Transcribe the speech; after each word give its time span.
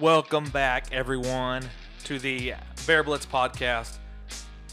Welcome 0.00 0.50
back, 0.50 0.92
everyone, 0.92 1.66
to 2.04 2.18
the 2.18 2.52
Bear 2.86 3.02
Blitz 3.02 3.24
podcast. 3.24 3.96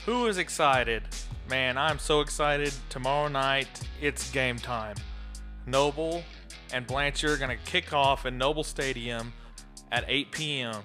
Who 0.05 0.25
is 0.25 0.37
excited? 0.37 1.03
Man, 1.49 1.77
I'm 1.77 1.97
so 1.97 2.19
excited. 2.19 2.73
Tomorrow 2.89 3.29
night, 3.29 3.69
it's 4.01 4.29
game 4.31 4.57
time. 4.57 4.97
Noble 5.65 6.25
and 6.73 6.85
Blanchard 6.85 7.29
are 7.29 7.37
going 7.37 7.57
to 7.57 7.63
kick 7.63 7.93
off 7.93 8.25
in 8.25 8.37
Noble 8.37 8.65
Stadium 8.65 9.31
at 9.93 10.03
8 10.09 10.29
p.m. 10.31 10.83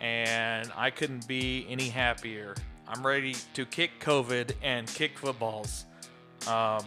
And 0.00 0.72
I 0.74 0.88
couldn't 0.88 1.28
be 1.28 1.66
any 1.68 1.90
happier. 1.90 2.54
I'm 2.88 3.06
ready 3.06 3.36
to 3.52 3.66
kick 3.66 3.90
COVID 4.00 4.52
and 4.62 4.86
kick 4.86 5.18
footballs. 5.18 5.84
Um, 6.48 6.86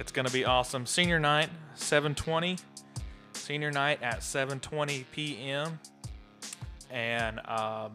it's 0.00 0.10
going 0.10 0.26
to 0.26 0.32
be 0.32 0.46
awesome. 0.46 0.86
Senior 0.86 1.20
night, 1.20 1.50
720 1.74 2.56
senior 3.42 3.70
night 3.70 4.02
at 4.02 4.20
7:20 4.20 5.04
p.m. 5.12 5.78
and 6.90 7.40
um, 7.46 7.92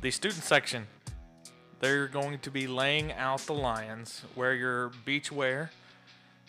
the 0.00 0.10
student 0.10 0.44
section 0.44 0.86
they're 1.82 2.06
going 2.06 2.38
to 2.38 2.50
be 2.50 2.68
laying 2.68 3.12
out 3.12 3.40
the 3.40 3.54
lions. 3.54 4.22
Wear 4.36 4.54
your 4.54 4.92
beach 5.04 5.32
wear, 5.32 5.72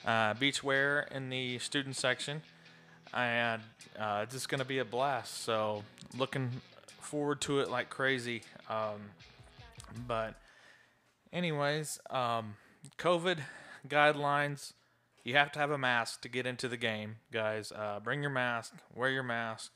uh, 0.06 0.36
beach 0.36 0.64
wear 0.64 1.08
in 1.10 1.32
the 1.32 1.58
student 1.58 1.96
section, 1.96 2.44
and 3.12 3.64
uh, 4.00 4.22
it's 4.22 4.34
just 4.34 4.48
going 4.48 4.60
to 4.60 4.66
be 4.66 4.78
a 4.78 4.86
blast. 4.86 5.42
So 5.42 5.84
looking 6.16 6.52
forward 7.02 7.42
to 7.42 7.62
it 7.62 7.72
like 7.72 7.90
crazy. 7.90 8.44
Um, 8.70 9.10
but 10.08 10.36
anyways, 11.34 12.00
um, 12.12 12.54
COVID 13.00 13.40
guidelines 13.88 14.74
you 15.24 15.36
have 15.36 15.52
to 15.54 15.60
have 15.60 15.72
a 15.72 15.78
mask 15.78 16.22
to 16.22 16.30
get 16.30 16.46
into 16.46 16.68
the 16.68 16.78
game, 16.78 17.18
guys. 17.32 17.72
Uh, 17.72 18.00
bring 18.04 18.22
your 18.22 18.32
mask, 18.32 18.74
wear 18.94 19.10
your 19.10 19.24
mask. 19.24 19.72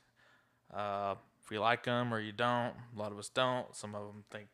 Uh, 0.73 1.15
if 1.43 1.51
you 1.51 1.59
like 1.59 1.85
them 1.85 2.13
or 2.13 2.19
you 2.19 2.33
don't, 2.33 2.73
a 2.95 2.99
lot 2.99 3.11
of 3.11 3.17
us 3.17 3.29
don't. 3.29 3.73
Some 3.75 3.95
of 3.95 4.05
them 4.07 4.25
think, 4.29 4.47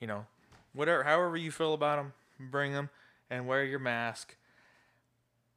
you 0.00 0.06
know, 0.06 0.26
whatever, 0.72 1.04
however 1.04 1.36
you 1.36 1.50
feel 1.50 1.74
about 1.74 1.96
them, 1.96 2.12
bring 2.38 2.72
them 2.72 2.88
and 3.28 3.46
wear 3.46 3.64
your 3.64 3.78
mask. 3.78 4.36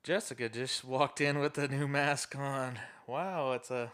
Jessica 0.04 0.50
just 0.50 0.84
walked 0.86 1.22
in 1.22 1.40
with 1.40 1.58
a 1.58 1.70
new 1.70 1.88
mask 1.88 2.36
on. 2.36 2.80
Wow, 3.08 3.54
it's 3.54 3.72
a 3.72 3.92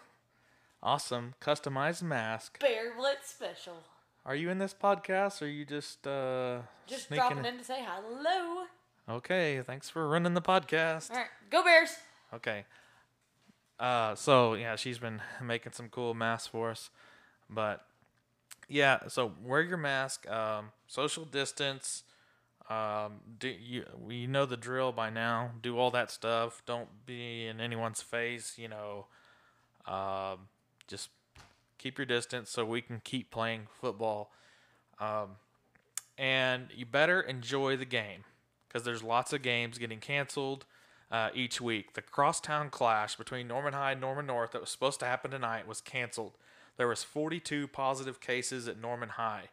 awesome 0.81 1.35
customized 1.39 2.01
mask. 2.01 2.59
Bear 2.59 2.95
Blitz 2.97 3.29
special. 3.29 3.83
Are 4.25 4.35
you 4.35 4.49
in 4.49 4.57
this 4.57 4.73
podcast 4.73 5.41
or 5.41 5.45
are 5.45 5.49
you 5.49 5.65
just 5.65 6.05
uh 6.07 6.59
Just 6.87 7.07
sneaking 7.07 7.27
dropping 7.27 7.45
in 7.45 7.57
to 7.59 7.63
say 7.63 7.85
hello. 7.85 8.65
Okay, 9.09 9.59
thanks 9.65 9.89
for 9.89 10.07
running 10.07 10.35
the 10.35 10.41
podcast. 10.41 11.09
All 11.09 11.17
right, 11.17 11.25
go 11.49 11.63
Bears. 11.63 11.89
Okay. 12.31 12.65
Uh, 13.79 14.13
so 14.13 14.53
yeah, 14.53 14.75
she's 14.75 14.99
been 14.99 15.19
making 15.41 15.71
some 15.71 15.89
cool 15.89 16.13
masks 16.13 16.47
for 16.47 16.69
us, 16.69 16.91
but 17.49 17.85
yeah. 18.67 18.99
So 19.07 19.31
wear 19.43 19.61
your 19.61 19.77
mask. 19.77 20.29
Um, 20.29 20.65
social 20.85 21.25
distance. 21.25 22.03
Um, 22.69 23.21
do 23.39 23.47
you 23.47 23.85
we 23.99 24.27
know 24.27 24.45
the 24.45 24.57
drill 24.57 24.91
by 24.91 25.09
now. 25.09 25.51
Do 25.59 25.79
all 25.79 25.89
that 25.89 26.11
stuff. 26.11 26.61
Don't 26.67 26.89
be 27.07 27.47
in 27.47 27.59
anyone's 27.59 28.03
face. 28.03 28.59
You 28.59 28.67
know. 28.67 29.07
Um, 29.87 30.49
just 30.87 31.09
keep 31.79 31.97
your 31.97 32.05
distance 32.05 32.51
so 32.51 32.63
we 32.63 32.81
can 32.81 33.01
keep 33.03 33.31
playing 33.31 33.69
football. 33.81 34.31
Um, 34.99 35.37
and 36.15 36.67
you 36.75 36.85
better 36.85 37.21
enjoy 37.21 37.75
the 37.75 37.85
game 37.85 38.25
because 38.69 38.85
there's 38.85 39.03
lots 39.03 39.33
of 39.33 39.41
games 39.41 39.77
getting 39.77 39.99
canceled 39.99 40.65
uh, 41.11 41.29
each 41.33 41.59
week. 41.59 41.93
The 41.93 42.01
crosstown 42.01 42.69
clash 42.69 43.15
between 43.15 43.47
Norman 43.47 43.73
High 43.73 43.93
and 43.93 44.01
Norman 44.01 44.27
North 44.27 44.51
that 44.51 44.61
was 44.61 44.69
supposed 44.69 44.99
to 44.99 45.05
happen 45.05 45.31
tonight 45.31 45.67
was 45.67 45.81
canceled. 45.81 46.33
There 46.77 46.87
was 46.87 47.03
42 47.03 47.67
positive 47.67 48.21
cases 48.21 48.67
at 48.67 48.79
Norman 48.79 49.09
High. 49.09 49.49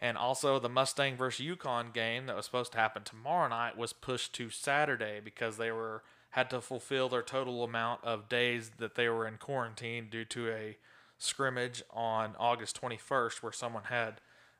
And 0.00 0.16
also 0.16 0.58
the 0.58 0.68
Mustang 0.68 1.16
versus 1.16 1.44
Yukon 1.44 1.90
game 1.92 2.26
that 2.26 2.36
was 2.36 2.44
supposed 2.44 2.72
to 2.72 2.78
happen 2.78 3.02
tomorrow 3.04 3.48
night 3.48 3.76
was 3.76 3.92
pushed 3.92 4.32
to 4.34 4.50
Saturday 4.50 5.20
because 5.22 5.56
they 5.56 5.70
were 5.70 6.02
had 6.30 6.48
to 6.48 6.60
fulfill 6.62 7.10
their 7.10 7.22
total 7.22 7.62
amount 7.62 8.02
of 8.02 8.28
days 8.28 8.72
that 8.78 8.94
they 8.94 9.06
were 9.08 9.26
in 9.28 9.36
quarantine 9.36 10.08
due 10.10 10.24
to 10.24 10.48
a 10.48 10.76
scrimmage 11.18 11.82
on 11.92 12.34
August 12.38 12.80
21st 12.80 13.42
where 13.42 13.52
someone 13.52 13.84
had 13.84 14.14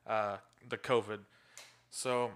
uh, 0.05 0.37
the 0.69 0.77
COVID. 0.77 1.19
So 1.89 2.31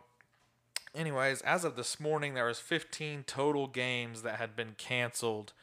anyways, 0.95 1.41
as 1.41 1.63
of 1.63 1.75
this 1.75 1.99
morning, 1.99 2.33
there 2.33 2.45
was 2.45 2.59
15 2.59 3.23
total 3.25 3.67
games 3.67 4.21
that 4.21 4.35
had 4.35 4.55
been 4.55 4.75
canceled, 4.77 5.53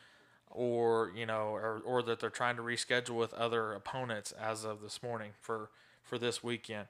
or 0.50 1.12
you 1.14 1.26
know, 1.26 1.48
or, 1.48 1.82
or 1.84 2.02
that 2.02 2.20
they're 2.20 2.30
trying 2.30 2.56
to 2.56 2.62
reschedule 2.62 3.16
with 3.16 3.34
other 3.34 3.72
opponents 3.72 4.32
as 4.32 4.64
of 4.64 4.80
this 4.80 5.02
morning 5.02 5.32
for 5.40 5.70
for 6.02 6.18
this 6.18 6.42
weekend. 6.42 6.88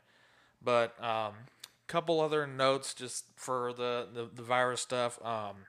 But 0.63 1.03
um, 1.03 1.35
couple 1.87 2.21
other 2.21 2.47
notes 2.47 2.95
just 2.95 3.25
for 3.37 3.73
the 3.73 4.07
the, 4.13 4.29
the 4.35 4.43
virus 4.43 4.81
stuff. 4.81 5.25
Um, 5.25 5.67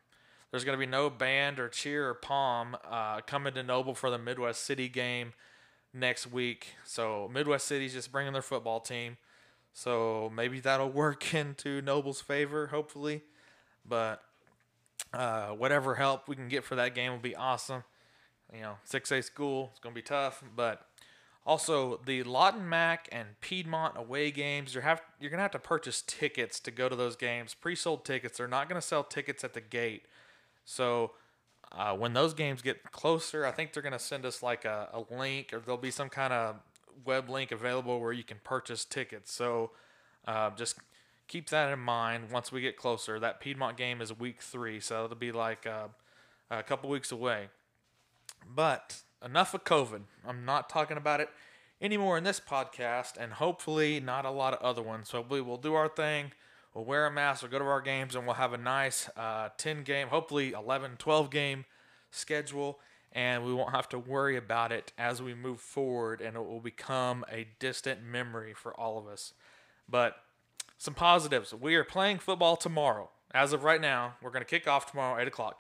there's 0.52 0.64
going 0.64 0.78
to 0.78 0.86
be 0.86 0.90
no 0.90 1.10
band 1.10 1.60
or 1.60 1.68
cheer 1.68 2.10
or 2.10 2.14
pom 2.14 2.78
uh, 2.90 3.20
coming 3.22 3.54
to 3.56 3.64
Noble 3.64 3.94
for 3.94 4.10
the 4.10 4.18
Midwest 4.18 4.64
City 4.64 4.88
game 4.88 5.34
next 5.94 6.32
week. 6.32 6.76
So 6.86 7.30
Midwest 7.34 7.68
City's 7.68 7.94
just 7.94 8.12
bringing 8.12 8.32
their 8.32 8.42
football 8.42 8.80
team. 8.80 9.18
So 9.76 10.32
maybe 10.34 10.62
that'll 10.62 10.90
work 11.04 11.36
into 11.36 11.82
Noble's 11.84 12.22
favor, 12.22 12.68
hopefully. 12.68 13.22
But 13.88 14.24
uh, 15.14 15.50
whatever 15.50 15.96
help 15.96 16.28
we 16.28 16.36
can 16.36 16.48
get 16.48 16.64
for 16.64 16.76
that 16.76 16.96
game 16.96 17.12
will 17.12 17.20
be 17.20 17.36
awesome. 17.36 17.84
You 18.54 18.62
know, 18.62 18.76
6A 18.90 19.24
school, 19.24 19.70
it's 19.72 19.80
going 19.80 19.94
to 19.94 20.00
be 20.00 20.06
tough. 20.06 20.44
But 20.56 20.88
also, 21.46 22.00
the 22.06 22.24
Lawton 22.24 22.68
Mac 22.68 23.10
and 23.12 23.40
Piedmont 23.42 23.98
away 23.98 24.32
games, 24.32 24.74
you're, 24.74 24.84
have, 24.84 25.02
you're 25.20 25.30
going 25.30 25.40
to 25.40 25.44
have 25.44 25.52
to 25.52 25.60
purchase 25.60 26.02
tickets 26.02 26.60
to 26.62 26.72
go 26.72 26.90
to 26.90 26.96
those 26.96 27.16
games. 27.16 27.54
Pre 27.54 27.76
sold 27.76 28.06
tickets. 28.06 28.38
They're 28.38 28.48
not 28.48 28.70
going 28.70 28.82
to 28.82 28.88
sell 28.88 29.04
tickets 29.04 29.44
at 29.44 29.54
the 29.54 29.62
gate. 29.62 30.04
So 30.64 31.12
uh, 31.72 31.96
when 31.96 32.14
those 32.14 32.34
games 32.34 32.62
get 32.62 32.92
closer, 32.92 33.46
I 33.46 33.52
think 33.52 33.74
they're 33.74 33.84
going 33.84 33.94
to 33.94 34.00
send 34.00 34.26
us 34.26 34.42
like 34.42 34.64
a, 34.64 34.90
a 34.94 35.14
link 35.14 35.52
or 35.54 35.60
there'll 35.60 35.78
be 35.78 35.92
some 35.92 36.10
kind 36.10 36.32
of 36.32 36.56
web 37.04 37.30
link 37.30 37.52
available 37.52 38.00
where 38.00 38.14
you 38.14 38.24
can 38.24 38.38
purchase 38.44 38.86
tickets. 38.86 39.32
So 39.32 39.72
uh, 40.28 40.52
just 40.52 40.78
keep 41.28 41.50
that 41.50 41.72
in 41.72 41.80
mind 41.80 42.32
once 42.32 42.52
we 42.52 42.62
get 42.62 42.78
closer. 42.78 43.20
That 43.20 43.40
Piedmont 43.40 43.78
game 43.78 44.02
is 44.02 44.18
week 44.18 44.42
three, 44.42 44.80
so 44.80 45.06
it'll 45.06 45.18
be 45.18 45.32
like 45.32 45.66
uh, 45.66 45.88
a 46.50 46.64
couple 46.64 46.90
weeks 46.90 47.12
away. 47.12 47.50
But 48.48 49.02
enough 49.24 49.54
of 49.54 49.64
COVID. 49.64 50.02
I'm 50.28 50.46
not 50.46 50.70
talking 50.70 50.98
about 50.98 51.20
it 51.20 51.30
anymore 51.82 52.18
in 52.18 52.24
this 52.24 52.40
podcast, 52.40 53.18
and 53.20 53.34
hopefully 53.34 54.00
not 54.00 54.26
a 54.26 54.32
lot 54.32 54.54
of 54.54 54.62
other 54.62 54.82
ones. 54.82 55.10
So 55.10 55.26
we 55.28 55.42
will 55.42 55.58
do 55.58 55.74
our 55.74 55.88
thing. 55.88 56.32
We'll 56.74 56.86
wear 56.86 57.06
a 57.06 57.12
mask, 57.12 57.42
we'll 57.42 57.52
go 57.52 57.60
to 57.60 57.66
our 57.66 57.82
games, 57.82 58.16
and 58.16 58.26
we'll 58.26 58.36
have 58.36 58.52
a 58.52 58.58
nice 58.58 59.10
uh, 59.16 59.50
10 59.58 59.84
game, 59.84 60.10
hopefully 60.10 60.52
11, 60.52 60.98
12 60.98 61.30
game 61.32 61.64
schedule 62.12 62.80
and 63.16 63.46
we 63.46 63.54
won't 63.54 63.72
have 63.72 63.88
to 63.90 63.98
worry 63.98 64.36
about 64.36 64.74
it 64.74 64.92
as 64.98 65.22
we 65.22 65.34
move 65.34 65.62
forward, 65.62 66.20
and 66.20 66.36
it 66.36 66.46
will 66.46 66.60
become 66.60 67.24
a 67.32 67.48
distant 67.60 68.04
memory 68.04 68.54
for 68.54 68.78
all 68.78 68.98
of 68.98 69.08
us. 69.08 69.34
But 69.90 70.18
some 70.78 70.94
positives 70.94 71.54
we 71.54 71.76
are 71.76 71.86
playing 71.86 72.20
football 72.20 72.58
tomorrow. 72.58 73.10
As 73.34 73.54
of 73.54 73.64
right 73.64 73.80
now, 73.80 74.16
we're 74.22 74.32
going 74.32 74.44
to 74.44 74.50
kick 74.50 74.68
off 74.68 74.92
tomorrow, 74.92 75.20
8 75.20 75.28
o'clock. 75.30 75.60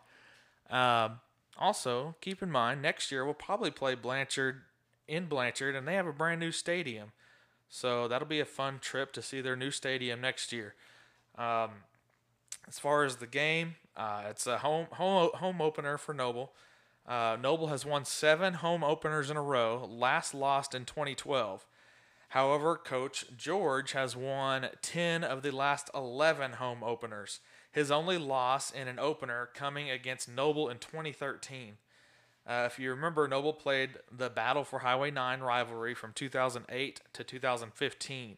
Um, 0.69 1.19
also, 1.57 2.15
keep 2.19 2.43
in 2.43 2.51
mind, 2.51 2.81
next 2.81 3.11
year 3.11 3.23
we'll 3.23 3.33
probably 3.33 3.71
play 3.71 3.95
Blanchard 3.95 4.61
in 5.07 5.27
Blanchard, 5.27 5.75
and 5.75 5.87
they 5.87 5.95
have 5.95 6.07
a 6.07 6.13
brand 6.13 6.41
new 6.41 6.51
stadium. 6.51 7.13
So 7.69 8.09
that'll 8.09 8.27
be 8.27 8.41
a 8.41 8.45
fun 8.45 8.79
trip 8.79 9.13
to 9.13 9.21
see 9.21 9.39
their 9.39 9.55
new 9.55 9.71
stadium 9.71 10.19
next 10.19 10.51
year. 10.51 10.75
Um, 11.37 11.69
as 12.67 12.79
far 12.79 13.05
as 13.05 13.17
the 13.17 13.27
game, 13.27 13.75
uh, 13.95 14.23
it's 14.29 14.45
a 14.45 14.57
home 14.57 14.87
home 14.93 15.29
home 15.35 15.61
opener 15.61 15.97
for 15.97 16.13
Noble. 16.13 16.51
Uh, 17.07 17.37
Noble 17.39 17.67
has 17.67 17.85
won 17.85 18.03
seven 18.03 18.55
home 18.55 18.83
openers 18.83 19.29
in 19.29 19.37
a 19.37 19.41
row, 19.41 19.87
last 19.89 20.33
lost 20.33 20.73
in 20.73 20.85
2012. 20.85 21.65
However, 22.29 22.75
Coach 22.75 23.25
George 23.37 23.91
has 23.91 24.15
won 24.15 24.67
10 24.81 25.23
of 25.23 25.43
the 25.43 25.51
last 25.51 25.89
11 25.93 26.53
home 26.53 26.83
openers. 26.83 27.39
His 27.71 27.91
only 27.91 28.17
loss 28.17 28.71
in 28.71 28.87
an 28.87 28.99
opener 28.99 29.49
coming 29.53 29.89
against 29.89 30.29
Noble 30.29 30.69
in 30.69 30.79
2013. 30.79 31.77
Uh, 32.47 32.63
if 32.65 32.79
you 32.79 32.89
remember, 32.89 33.27
Noble 33.27 33.53
played 33.53 33.91
the 34.11 34.29
Battle 34.29 34.63
for 34.63 34.79
Highway 34.79 35.11
9 35.11 35.41
rivalry 35.41 35.95
from 35.95 36.13
2008 36.13 37.01
to 37.13 37.23
2015, 37.23 38.37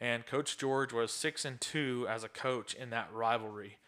and 0.00 0.26
Coach 0.26 0.58
George 0.58 0.92
was 0.92 1.12
6 1.12 1.44
and 1.44 1.60
2 1.60 2.06
as 2.08 2.24
a 2.24 2.28
coach 2.28 2.74
in 2.74 2.90
that 2.90 3.12
rivalry. 3.12 3.78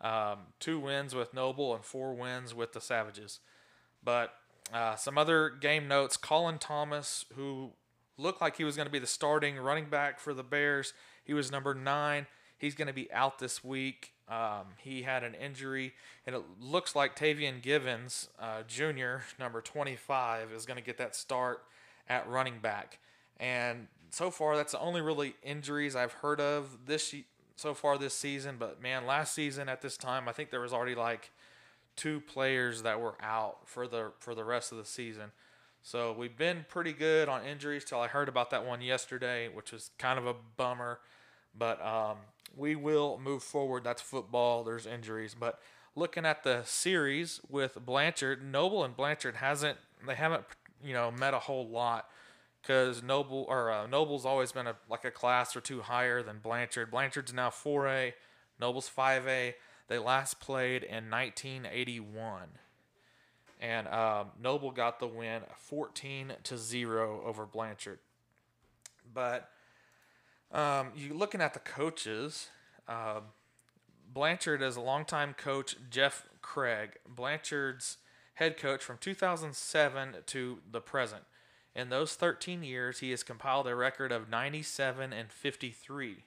Um, 0.00 0.40
two 0.60 0.78
wins 0.78 1.14
with 1.14 1.32
Noble 1.32 1.74
and 1.74 1.82
four 1.82 2.12
wins 2.12 2.54
with 2.54 2.72
the 2.72 2.80
Savages. 2.80 3.40
But 4.04 4.34
uh, 4.72 4.96
some 4.96 5.18
other 5.18 5.50
game 5.50 5.88
notes 5.88 6.16
Colin 6.16 6.58
Thomas, 6.58 7.24
who 7.34 7.70
looked 8.16 8.40
like 8.40 8.56
he 8.56 8.64
was 8.64 8.76
going 8.76 8.86
to 8.86 8.92
be 8.92 8.98
the 8.98 9.06
starting 9.06 9.56
running 9.56 9.86
back 9.86 10.20
for 10.20 10.34
the 10.34 10.42
Bears, 10.42 10.92
he 11.24 11.34
was 11.34 11.50
number 11.50 11.74
nine. 11.74 12.26
He's 12.58 12.74
going 12.74 12.88
to 12.88 12.94
be 12.94 13.12
out 13.12 13.38
this 13.38 13.64
week. 13.64 14.12
Um, 14.28 14.68
he 14.78 15.02
had 15.02 15.22
an 15.22 15.34
injury, 15.34 15.92
and 16.26 16.34
it 16.34 16.42
looks 16.58 16.96
like 16.96 17.14
Tavian 17.14 17.60
Givens, 17.60 18.28
uh, 18.38 18.62
Jr., 18.66 19.16
number 19.38 19.60
25, 19.60 20.50
is 20.52 20.64
going 20.64 20.78
to 20.78 20.82
get 20.82 20.96
that 20.96 21.14
start 21.14 21.62
at 22.08 22.26
running 22.28 22.58
back. 22.58 22.98
And 23.38 23.88
so 24.10 24.30
far, 24.30 24.56
that's 24.56 24.72
the 24.72 24.80
only 24.80 25.02
really 25.02 25.34
injuries 25.42 25.94
I've 25.94 26.12
heard 26.12 26.40
of 26.40 26.86
this 26.86 27.14
so 27.56 27.74
far 27.74 27.98
this 27.98 28.14
season. 28.14 28.56
But 28.58 28.80
man, 28.80 29.06
last 29.06 29.34
season 29.34 29.68
at 29.68 29.82
this 29.82 29.96
time, 29.96 30.28
I 30.28 30.32
think 30.32 30.50
there 30.50 30.60
was 30.60 30.72
already 30.72 30.94
like 30.94 31.30
two 31.96 32.20
players 32.20 32.82
that 32.82 33.00
were 33.00 33.14
out 33.20 33.68
for 33.68 33.86
the 33.86 34.12
for 34.18 34.34
the 34.34 34.44
rest 34.44 34.72
of 34.72 34.78
the 34.78 34.84
season. 34.84 35.32
So 35.82 36.12
we've 36.12 36.36
been 36.36 36.64
pretty 36.68 36.92
good 36.92 37.28
on 37.28 37.44
injuries 37.44 37.84
till 37.84 38.00
I 38.00 38.08
heard 38.08 38.28
about 38.28 38.50
that 38.50 38.64
one 38.64 38.80
yesterday, 38.80 39.48
which 39.48 39.70
was 39.70 39.90
kind 39.98 40.18
of 40.18 40.26
a 40.26 40.34
bummer. 40.56 41.00
But 41.56 41.84
um, 41.84 42.16
we 42.56 42.74
will 42.74 43.20
move 43.22 43.42
forward. 43.42 43.84
That's 43.84 44.00
football. 44.00 44.64
There's 44.64 44.86
injuries, 44.86 45.36
but 45.38 45.60
looking 45.94 46.24
at 46.26 46.42
the 46.42 46.62
series 46.64 47.40
with 47.48 47.84
Blanchard, 47.84 48.42
Noble 48.42 48.84
and 48.84 48.96
Blanchard 48.96 49.36
hasn't 49.36 49.78
they 50.06 50.14
haven't 50.14 50.44
you 50.82 50.92
know 50.92 51.10
met 51.10 51.34
a 51.34 51.38
whole 51.38 51.68
lot 51.68 52.08
because 52.62 53.02
Noble 53.02 53.44
or 53.48 53.70
uh, 53.70 53.86
Noble's 53.86 54.24
always 54.24 54.52
been 54.52 54.66
a 54.66 54.76
like 54.88 55.04
a 55.04 55.10
class 55.10 55.54
or 55.54 55.60
two 55.60 55.82
higher 55.82 56.22
than 56.22 56.38
Blanchard. 56.38 56.90
Blanchard's 56.90 57.32
now 57.32 57.50
4A, 57.50 58.14
Noble's 58.60 58.90
5A. 58.94 59.54
They 59.88 59.98
last 59.98 60.40
played 60.40 60.82
in 60.82 61.10
1981, 61.10 62.42
and 63.60 63.86
um, 63.88 64.28
Noble 64.40 64.70
got 64.70 64.98
the 64.98 65.06
win 65.06 65.42
14 65.56 66.32
to 66.44 66.56
zero 66.56 67.22
over 67.24 67.44
Blanchard. 67.44 67.98
But 69.12 69.50
um, 70.52 70.88
you 70.96 71.12
looking 71.14 71.40
at 71.40 71.52
the 71.52 71.60
coaches. 71.60 72.48
Um, 72.88 73.24
Blanchard 74.12 74.62
is 74.62 74.76
a 74.76 74.80
longtime 74.80 75.34
coach, 75.34 75.76
Jeff 75.90 76.26
Craig. 76.40 76.98
Blanchard's 77.08 77.98
head 78.34 78.56
coach 78.56 78.82
from 78.82 78.98
2007 78.98 80.16
to 80.26 80.58
the 80.70 80.80
present. 80.80 81.22
In 81.74 81.88
those 81.88 82.14
13 82.14 82.62
years, 82.62 83.00
he 83.00 83.10
has 83.10 83.24
compiled 83.24 83.66
a 83.66 83.74
record 83.74 84.12
of 84.12 84.28
97 84.28 85.12
and 85.12 85.32
53. 85.32 86.18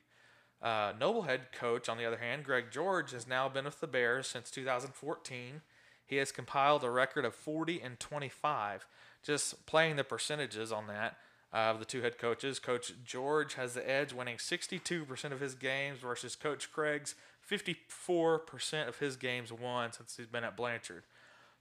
Uh, 0.61 0.93
Noble 0.99 1.23
head 1.23 1.51
coach, 1.51 1.87
on 1.87 1.97
the 1.97 2.05
other 2.05 2.17
hand, 2.17 2.43
Greg 2.43 2.65
George, 2.71 3.11
has 3.11 3.27
now 3.27 3.47
been 3.47 3.65
with 3.65 3.79
the 3.79 3.87
Bears 3.87 4.27
since 4.27 4.49
2014. 4.49 5.61
He 6.05 6.15
has 6.15 6.31
compiled 6.31 6.83
a 6.83 6.89
record 6.89 7.25
of 7.25 7.35
40 7.35 7.81
and 7.81 7.99
25. 7.99 8.87
Just 9.23 9.65
playing 9.65 9.97
the 9.97 10.03
percentages 10.03 10.71
on 10.71 10.87
that 10.87 11.17
uh, 11.53 11.57
of 11.57 11.79
the 11.79 11.85
two 11.85 12.01
head 12.01 12.17
coaches, 12.17 12.59
Coach 12.59 12.93
George 13.03 13.53
has 13.55 13.73
the 13.73 13.87
edge, 13.87 14.13
winning 14.13 14.37
62% 14.37 15.31
of 15.31 15.39
his 15.39 15.53
games 15.53 15.99
versus 15.99 16.35
Coach 16.35 16.71
Craig's 16.71 17.15
54% 17.49 18.87
of 18.87 18.99
his 18.99 19.15
games 19.15 19.51
won 19.51 19.91
since 19.91 20.17
he's 20.17 20.27
been 20.27 20.43
at 20.43 20.57
Blanchard. 20.57 21.03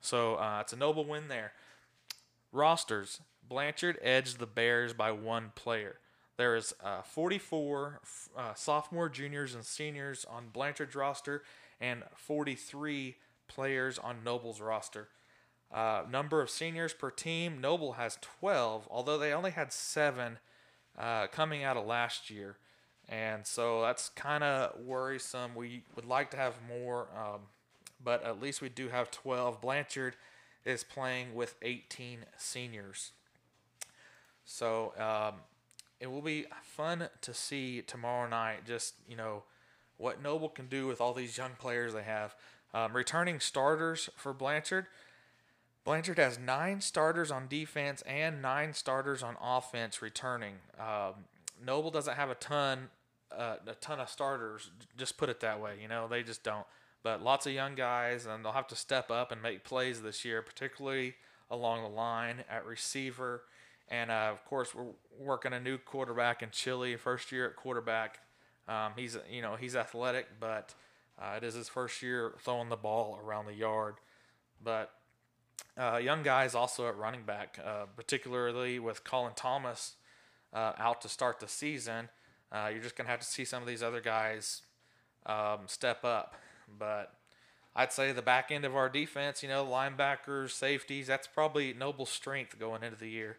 So 0.01 0.37
uh, 0.37 0.59
it's 0.61 0.73
a 0.73 0.77
noble 0.77 1.05
win 1.05 1.29
there. 1.29 1.53
Rosters 2.53 3.21
Blanchard 3.49 3.99
edged 4.03 4.39
the 4.39 4.47
Bears 4.47 4.93
by 4.93 5.13
one 5.13 5.53
player. 5.55 5.99
There 6.37 6.55
is 6.55 6.75
uh, 6.85 7.03
44 7.03 8.01
uh, 8.37 8.55
sophomore, 8.55 9.09
juniors, 9.09 9.55
and 9.55 9.65
seniors 9.65 10.27
on 10.29 10.49
Blanchard's 10.53 10.95
roster, 10.95 11.43
and 11.81 12.03
43 12.15 13.17
players 13.49 13.99
on 13.99 14.23
Noble's 14.25 14.61
roster. 14.61 15.09
Uh, 15.73 16.03
number 16.11 16.41
of 16.41 16.51
seniors 16.51 16.93
per 16.93 17.11
team 17.11 17.61
Noble 17.61 17.95
has 17.95 18.19
12, 18.41 18.87
although 18.91 19.19
they 19.19 19.33
only 19.33 19.51
had 19.51 19.73
seven 19.73 20.39
uh, 20.99 21.27
coming 21.29 21.65
out 21.65 21.77
of 21.77 21.87
last 21.87 22.31
year. 22.31 22.57
And 23.09 23.47
so 23.47 23.83
that's 23.83 24.09
kind 24.11 24.45
of 24.45 24.79
worrisome. 24.81 25.55
We 25.55 25.85
would 25.95 26.05
like 26.05 26.31
to 26.33 26.37
have 26.37 26.55
more, 26.69 27.09
um, 27.17 27.41
but 28.03 28.25
at 28.25 28.41
least 28.41 28.61
we 28.61 28.69
do 28.69 28.89
have 28.89 29.11
12. 29.11 29.61
Blanchard 29.61 30.17
is 30.65 30.85
playing 30.85 31.35
with 31.35 31.55
18 31.63 32.21
seniors. 32.37 33.13
So 34.45 34.93
um, 34.99 35.41
it 36.01 36.11
will 36.11 36.23
be 36.23 36.47
fun 36.63 37.09
to 37.23 37.35
see 37.35 37.83
tomorrow 37.83 38.29
night 38.29 38.67
just, 38.67 38.95
you 39.09 39.17
know, 39.17 39.45
what 39.99 40.23
Noble 40.23 40.49
can 40.49 40.67
do 40.67 40.87
with 40.87 41.01
all 41.01 41.15
these 41.15 41.39
young 41.39 41.53
players 41.59 41.95
they 41.95 42.03
have. 42.03 42.35
Um, 42.75 42.93
returning 42.95 43.41
starters 43.41 44.11
for 44.17 44.35
Blanchard. 44.35 44.87
Blanchard 45.85 46.19
has 46.19 46.39
nine 46.39 46.81
starters 46.81 47.31
on 47.31 47.47
defense 47.49 48.03
and 48.03 48.43
nine 48.43 48.75
starters 48.75 49.23
on 49.23 49.37
offense 49.41 50.03
returning. 50.03 50.55
Um, 50.79 51.15
Noble 51.65 51.91
doesn't 51.91 52.17
have 52.17 52.29
a 52.29 52.35
ton, 52.35 52.89
uh, 53.31 53.57
a 53.67 53.75
ton 53.75 54.01
of 54.01 54.11
starters. 54.11 54.71
Just 54.99 55.17
put 55.17 55.29
it 55.29 55.41
that 55.41 55.61
way. 55.61 55.77
You 55.81 55.89
know, 55.89 56.09
they 56.09 56.23
just 56.23 56.43
don't. 56.43 56.67
But 57.03 57.23
lots 57.23 57.47
of 57.47 57.53
young 57.53 57.77
guys, 57.77 58.27
and 58.27 58.45
they'll 58.45 58.53
have 58.53 58.67
to 58.69 58.77
step 58.77 59.11
up 59.11 59.31
and 59.31 59.41
make 59.41 59.63
plays 59.63 60.03
this 60.03 60.25
year, 60.25 60.43
particularly 60.43 61.15
along 61.51 61.83
the 61.83 61.89
line 61.89 62.43
at 62.51 62.67
receiver. 62.67 63.43
And 63.89 64.11
uh, 64.11 64.31
of 64.33 64.45
course, 64.45 64.75
we're 64.75 64.87
working 65.19 65.53
a 65.53 65.61
new 65.61 65.79
quarterback 65.79 66.43
in 66.43 66.51
Chili, 66.51 66.97
first 66.97 67.31
year 67.31 67.47
at 67.47 67.57
quarterback. 67.57 68.21
Um, 68.69 68.93
he's 68.97 69.17
you 69.31 69.43
know 69.43 69.57
he's 69.57 69.77
athletic, 69.77 70.27
but 70.41 70.75
uh, 71.21 71.35
it 71.37 71.45
is 71.45 71.55
his 71.55 71.69
first 71.69 72.03
year 72.03 72.35
throwing 72.41 72.69
the 72.69 72.77
ball 72.77 73.19
around 73.25 73.47
the 73.47 73.55
yard. 73.55 73.95
But 74.63 74.91
uh, 75.79 75.99
young 75.99 76.23
guys 76.23 76.55
also 76.55 76.89
at 76.89 76.97
running 76.97 77.23
back, 77.23 77.59
uh, 77.65 77.87
particularly 77.95 78.79
with 78.79 79.05
Colin 79.05 79.33
Thomas 79.37 79.95
uh, 80.53 80.73
out 80.79 81.01
to 81.03 81.09
start 81.09 81.39
the 81.39 81.49
season. 81.49 82.09
Uh, 82.51 82.71
you're 82.73 82.83
just 82.83 82.97
gonna 82.97 83.09
have 83.09 83.21
to 83.21 83.27
see 83.27 83.45
some 83.45 83.63
of 83.63 83.69
these 83.69 83.83
other 83.83 84.01
guys 84.01 84.63
um, 85.27 85.61
step 85.67 86.05
up. 86.05 86.35
But 86.79 87.13
I'd 87.75 87.93
say 87.93 88.11
the 88.13 88.23
back 88.23 88.51
end 88.51 88.65
of 88.65 88.75
our 88.75 88.89
defense, 88.89 89.43
you 89.43 89.49
know, 89.49 89.65
linebackers, 89.65 90.51
safeties, 90.51 91.07
that's 91.07 91.27
probably 91.27 91.73
Noble's 91.73 92.11
strength 92.11 92.59
going 92.59 92.83
into 92.83 92.97
the 92.97 93.09
year. 93.09 93.37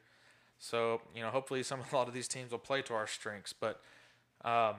So 0.60 1.02
you 1.16 1.22
know, 1.22 1.30
hopefully, 1.30 1.64
some 1.64 1.82
a 1.92 1.96
lot 1.96 2.08
of 2.08 2.14
these 2.14 2.28
teams 2.28 2.52
will 2.52 2.60
play 2.60 2.82
to 2.84 2.94
our 2.94 3.08
strengths. 3.08 3.54
But 3.54 3.82
um, 4.44 4.76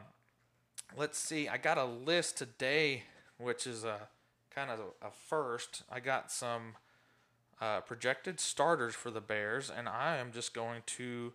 let's 0.97 1.19
see. 1.19 1.49
I 1.49 1.57
got 1.57 1.79
a 1.79 1.85
list 1.85 2.39
today, 2.39 3.05
which 3.39 3.67
is 3.67 3.85
a 3.85 4.09
kind 4.55 4.71
of 4.71 4.81
a, 4.81 5.07
a 5.07 5.11
first. 5.11 5.83
I 5.91 6.01
got 6.01 6.31
some 6.31 6.75
uh, 7.61 7.81
projected 7.81 8.41
starters 8.41 8.95
for 8.95 9.11
the 9.11 9.21
Bears, 9.21 9.71
and 9.75 9.89
I 9.89 10.17
am 10.17 10.33
just 10.33 10.55
going 10.55 10.83
to 10.87 11.33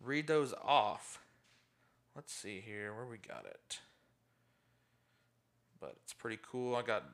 read 0.00 0.26
those 0.26 0.54
off. 0.64 1.20
Let's 2.14 2.32
see 2.32 2.60
here 2.60 2.94
where 2.94 3.06
we 3.06 3.18
got 3.18 3.46
it. 3.46 3.80
But 5.80 5.96
it's 6.02 6.12
pretty 6.12 6.38
cool. 6.42 6.74
I 6.74 6.82
got 6.82 7.04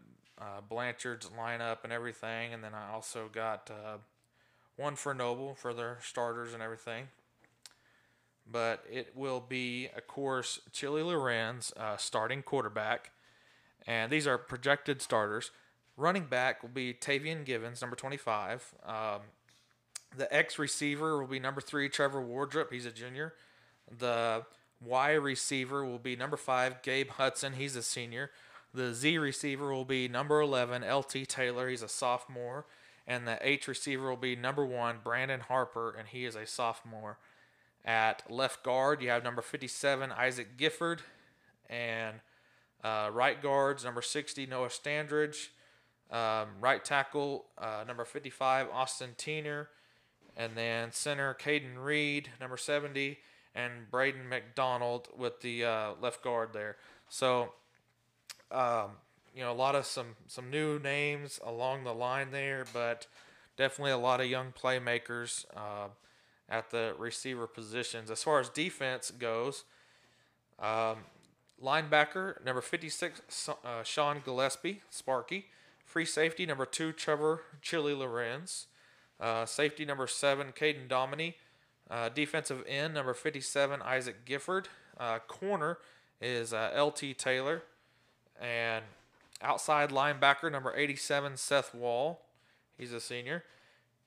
uh, 0.40 0.60
Blanchard's 0.68 1.28
lineup 1.38 1.84
and 1.84 1.92
everything, 1.92 2.52
and 2.52 2.64
then 2.64 2.72
I 2.74 2.92
also 2.92 3.28
got 3.32 3.70
uh, 3.70 3.98
one 4.76 4.96
for 4.96 5.14
Noble 5.14 5.54
for 5.54 5.74
their 5.74 5.98
starters 6.02 6.52
and 6.52 6.62
everything. 6.62 7.08
But 8.50 8.84
it 8.90 9.12
will 9.16 9.40
be, 9.40 9.88
of 9.96 10.06
course, 10.06 10.60
Chili 10.72 11.02
Lorenz 11.02 11.72
uh, 11.76 11.96
starting 11.96 12.42
quarterback, 12.42 13.10
and 13.86 14.12
these 14.12 14.26
are 14.26 14.38
projected 14.38 15.02
starters. 15.02 15.50
Running 15.96 16.26
back 16.26 16.62
will 16.62 16.70
be 16.70 16.94
Tavian 16.94 17.44
Givens, 17.44 17.80
number 17.80 17.96
25. 17.96 18.74
Um, 18.84 19.20
the 20.16 20.32
X 20.32 20.58
receiver 20.58 21.18
will 21.18 21.26
be 21.26 21.40
number 21.40 21.60
three, 21.60 21.88
Trevor 21.88 22.20
Wardrop. 22.20 22.72
He's 22.72 22.86
a 22.86 22.92
junior. 22.92 23.34
The 23.98 24.44
Y 24.84 25.12
receiver 25.12 25.84
will 25.84 25.98
be 25.98 26.16
number 26.16 26.36
five, 26.36 26.82
Gabe 26.82 27.10
Hudson. 27.10 27.54
He's 27.54 27.76
a 27.76 27.82
senior. 27.82 28.30
The 28.74 28.92
Z 28.94 29.18
receiver 29.18 29.72
will 29.72 29.84
be 29.84 30.06
number 30.06 30.40
11, 30.40 30.82
LT 30.82 31.28
Taylor. 31.28 31.68
He's 31.68 31.82
a 31.82 31.88
sophomore. 31.88 32.66
And 33.06 33.26
the 33.26 33.38
H 33.40 33.68
receiver 33.68 34.08
will 34.08 34.16
be 34.16 34.34
number 34.34 34.66
one, 34.66 34.96
Brandon 35.02 35.40
Harper, 35.40 35.94
and 35.96 36.08
he 36.08 36.24
is 36.24 36.34
a 36.34 36.46
sophomore. 36.46 37.18
At 37.84 38.28
left 38.28 38.64
guard, 38.64 39.00
you 39.00 39.10
have 39.10 39.22
number 39.22 39.42
57, 39.42 40.10
Isaac 40.10 40.56
Gifford. 40.56 41.02
And 41.70 42.16
uh, 42.82 43.10
right 43.12 43.40
guards, 43.40 43.84
number 43.84 44.02
60, 44.02 44.46
Noah 44.46 44.68
Standridge. 44.68 45.48
Um, 46.10 46.48
right 46.60 46.84
tackle, 46.84 47.46
uh, 47.58 47.84
number 47.86 48.04
55, 48.04 48.68
Austin 48.72 49.10
Teener. 49.16 49.68
And 50.36 50.56
then 50.56 50.90
center, 50.90 51.34
Caden 51.34 51.76
Reed, 51.78 52.30
number 52.40 52.56
70. 52.56 53.18
And 53.54 53.90
Braden 53.90 54.28
McDonald 54.28 55.08
with 55.16 55.40
the 55.40 55.64
uh, 55.64 55.90
left 56.00 56.22
guard 56.22 56.52
there. 56.52 56.76
So, 57.08 57.52
um, 58.50 58.90
you 59.36 59.42
know, 59.42 59.52
a 59.52 59.54
lot 59.54 59.74
of 59.74 59.84
some, 59.84 60.16
some 60.26 60.50
new 60.50 60.78
names 60.78 61.38
along 61.44 61.84
the 61.84 61.92
line 61.92 62.30
there, 62.30 62.64
but 62.72 63.06
definitely 63.58 63.92
a 63.92 63.98
lot 63.98 64.18
of 64.18 64.26
young 64.26 64.52
playmakers 64.58 65.44
uh, 65.54 65.88
at 66.48 66.70
the 66.70 66.94
receiver 66.98 67.46
positions. 67.46 68.10
As 68.10 68.22
far 68.22 68.40
as 68.40 68.48
defense 68.48 69.10
goes, 69.10 69.64
um, 70.58 71.00
linebacker, 71.62 72.42
number 72.46 72.62
56, 72.62 73.50
uh, 73.62 73.82
Sean 73.82 74.22
Gillespie, 74.24 74.80
Sparky. 74.88 75.46
Free 75.84 76.06
safety 76.06 76.46
number 76.46 76.64
two, 76.64 76.92
Trevor 76.92 77.42
Chili 77.60 77.92
Lorenz. 77.92 78.66
Uh, 79.20 79.44
safety 79.44 79.84
number 79.84 80.06
seven, 80.06 80.52
Caden 80.52 80.88
Domini. 80.88 81.36
Uh, 81.90 82.08
defensive 82.08 82.64
end 82.66 82.94
number 82.94 83.12
57, 83.12 83.82
Isaac 83.82 84.24
Gifford. 84.24 84.68
Uh, 84.98 85.18
corner 85.28 85.78
is 86.22 86.54
uh, 86.54 86.70
LT 86.74 87.16
Taylor. 87.16 87.62
And 88.40 88.82
outside 89.42 89.90
linebacker 89.90 90.50
number 90.50 90.74
87, 90.76 91.36
Seth 91.36 91.74
Wall. 91.74 92.22
He's 92.78 92.92
a 92.92 93.00
senior. 93.00 93.44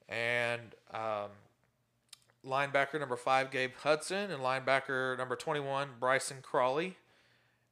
And 0.08 0.76
um, 0.94 1.30
linebacker 2.46 3.00
number 3.00 3.16
five, 3.16 3.52
Gabe 3.52 3.76
Hudson, 3.84 4.32
and 4.32 4.42
linebacker 4.42 5.18
number 5.18 5.36
21, 5.36 5.90
Bryson 6.00 6.38
Crawley. 6.42 6.98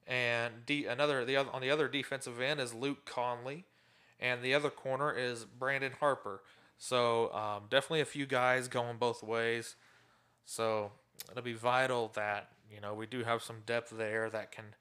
And 0.08 0.66
D, 0.66 0.86
another 0.86 1.26
the 1.26 1.36
other 1.36 1.50
on 1.52 1.62
the 1.62 1.70
other 1.70 1.90
defensive 1.90 2.40
end 2.40 2.62
is 2.62 2.74
Luke 2.74 3.06
Conley, 3.06 3.66
and 4.22 4.42
the 4.42 4.54
other 4.54 4.70
corner 4.70 5.12
is 5.12 5.44
Brandon 5.44 5.92
Harper. 6.00 6.42
So 6.78 7.34
um, 7.34 7.64
definitely 7.70 8.02
a 8.02 8.06
few 8.06 8.26
guys 8.26 8.70
going 8.70 8.98
both 8.98 9.22
ways. 9.22 9.76
So 10.46 10.92
it'll 11.30 11.44
be 11.44 11.54
vital 11.54 12.12
that 12.16 12.52
you 12.74 12.80
know 12.80 12.94
we 12.94 13.06
do 13.06 13.26
have 13.26 13.44
some 13.44 13.58
depth 13.66 13.90
there 13.98 14.30
that 14.30 14.54
can 14.54 14.76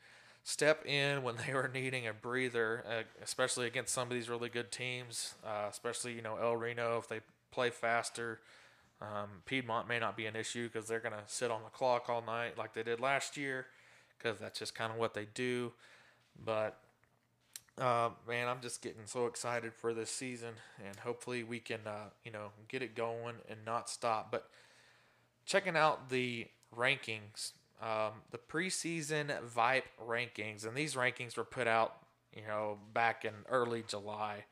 step 0.47 0.87
in 0.87 1.25
when 1.25 1.35
they 1.45 1.53
were 1.53 1.69
needing 1.73 2.07
a 2.07 2.13
breather, 2.13 2.85
uh, 2.89 3.03
especially 3.23 3.67
against 3.67 3.93
some 3.93 4.09
of 4.09 4.15
these 4.15 4.31
really 4.31 4.49
good 4.49 4.71
teams. 4.71 5.35
Uh, 5.45 5.67
especially 5.69 6.13
you 6.13 6.23
know 6.23 6.37
El 6.41 6.57
Reno 6.57 6.97
if 6.99 7.09
they 7.09 7.21
play 7.51 7.71
faster. 7.71 8.41
Um, 9.03 9.43
Piedmont 9.45 9.89
may 9.89 9.99
not 9.99 10.17
be 10.17 10.25
an 10.25 10.37
issue 10.37 10.71
because 10.71 10.89
they're 10.89 11.01
going 11.01 11.13
to 11.13 11.23
sit 11.27 11.51
on 11.51 11.63
the 11.63 11.69
clock 11.69 12.09
all 12.09 12.23
night 12.23 12.57
like 12.57 12.73
they 12.73 12.83
did 12.83 12.99
last 12.99 13.37
year 13.37 13.67
because 14.17 14.39
that's 14.39 14.59
just 14.59 14.75
kind 14.75 14.91
of 14.91 14.99
what 14.99 15.13
they 15.13 15.27
do. 15.35 15.73
But 16.43 16.79
uh, 17.79 18.11
man, 18.27 18.49
I'm 18.49 18.61
just 18.63 18.81
getting 18.81 19.03
so 19.05 19.27
excited 19.27 19.75
for 19.75 19.93
this 19.93 20.11
season, 20.11 20.55
and 20.87 20.97
hopefully 21.01 21.43
we 21.43 21.59
can, 21.59 21.81
uh, 21.87 22.11
you 22.25 22.31
know, 22.31 22.53
get 22.69 22.81
it 22.81 22.95
going 22.95 23.35
and 23.51 23.59
not 23.67 23.91
stop. 23.91 24.31
But 24.31 24.49
checking 25.45 25.77
out 25.77 26.09
the 26.09 26.47
rankings, 26.75 27.53
um, 27.81 28.23
the 28.31 28.39
preseason 28.39 29.31
Vype 29.55 29.83
rankings, 30.05 30.67
and 30.67 30.77
these 30.77 30.95
rankings 30.95 31.37
were 31.37 31.45
put 31.45 31.67
out, 31.67 31.97
you 32.35 32.43
know, 32.47 32.79
back 32.93 33.25
in 33.25 33.33
early 33.49 33.85
July. 33.87 34.45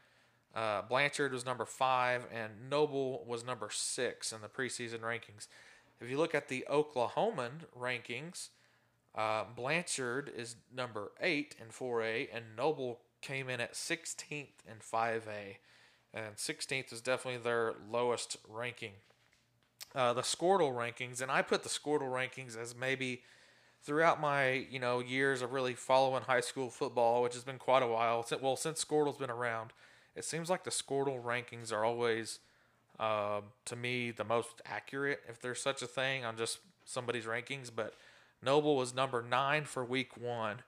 Uh, 0.54 0.82
Blanchard 0.82 1.32
was 1.32 1.44
number 1.44 1.64
five, 1.64 2.26
and 2.32 2.70
Noble 2.70 3.24
was 3.26 3.44
number 3.44 3.68
six 3.70 4.32
in 4.32 4.40
the 4.40 4.48
preseason 4.48 5.00
rankings. 5.00 5.48
If 6.00 6.10
you 6.10 6.18
look 6.18 6.34
at 6.34 6.48
the 6.48 6.64
Oklahoman 6.70 7.66
rankings, 7.78 8.50
uh, 9.14 9.44
Blanchard 9.56 10.30
is 10.36 10.56
number 10.74 11.12
eight 11.20 11.54
in 11.60 11.68
4A, 11.68 12.28
and 12.32 12.44
Noble 12.56 13.00
came 13.20 13.48
in 13.48 13.60
at 13.60 13.74
16th 13.74 14.48
in 14.68 14.76
5A. 14.80 15.56
And 16.12 16.36
16th 16.36 16.92
is 16.92 17.00
definitely 17.00 17.40
their 17.40 17.74
lowest 17.90 18.36
ranking. 18.48 18.92
Uh, 19.94 20.12
the 20.12 20.22
Squirtle 20.22 20.74
rankings, 20.74 21.22
and 21.22 21.30
I 21.30 21.42
put 21.42 21.62
the 21.62 21.68
Squirtle 21.68 22.10
rankings 22.10 22.60
as 22.60 22.74
maybe 22.74 23.22
throughout 23.84 24.20
my 24.20 24.52
you 24.52 24.80
know 24.80 24.98
years 24.98 25.40
of 25.40 25.52
really 25.52 25.74
following 25.74 26.24
high 26.24 26.40
school 26.40 26.70
football, 26.70 27.22
which 27.22 27.34
has 27.34 27.44
been 27.44 27.58
quite 27.58 27.82
a 27.82 27.86
while. 27.86 28.26
Well, 28.42 28.56
since 28.56 28.84
Squirtle's 28.84 29.18
been 29.18 29.30
around, 29.30 29.72
it 30.16 30.24
seems 30.24 30.50
like 30.50 30.64
the 30.64 30.70
Squirtle 30.70 31.22
rankings 31.22 31.72
are 31.72 31.84
always, 31.84 32.40
uh, 32.98 33.40
to 33.66 33.76
me, 33.76 34.10
the 34.10 34.24
most 34.24 34.62
accurate, 34.66 35.20
if 35.28 35.40
there's 35.40 35.60
such 35.60 35.82
a 35.82 35.86
thing, 35.86 36.24
on 36.24 36.36
just 36.36 36.58
somebody's 36.84 37.24
rankings. 37.24 37.70
But 37.74 37.94
Noble 38.42 38.76
was 38.76 38.94
number 38.94 39.22
nine 39.22 39.64
for 39.64 39.84
week 39.84 40.16
one, 40.16 40.62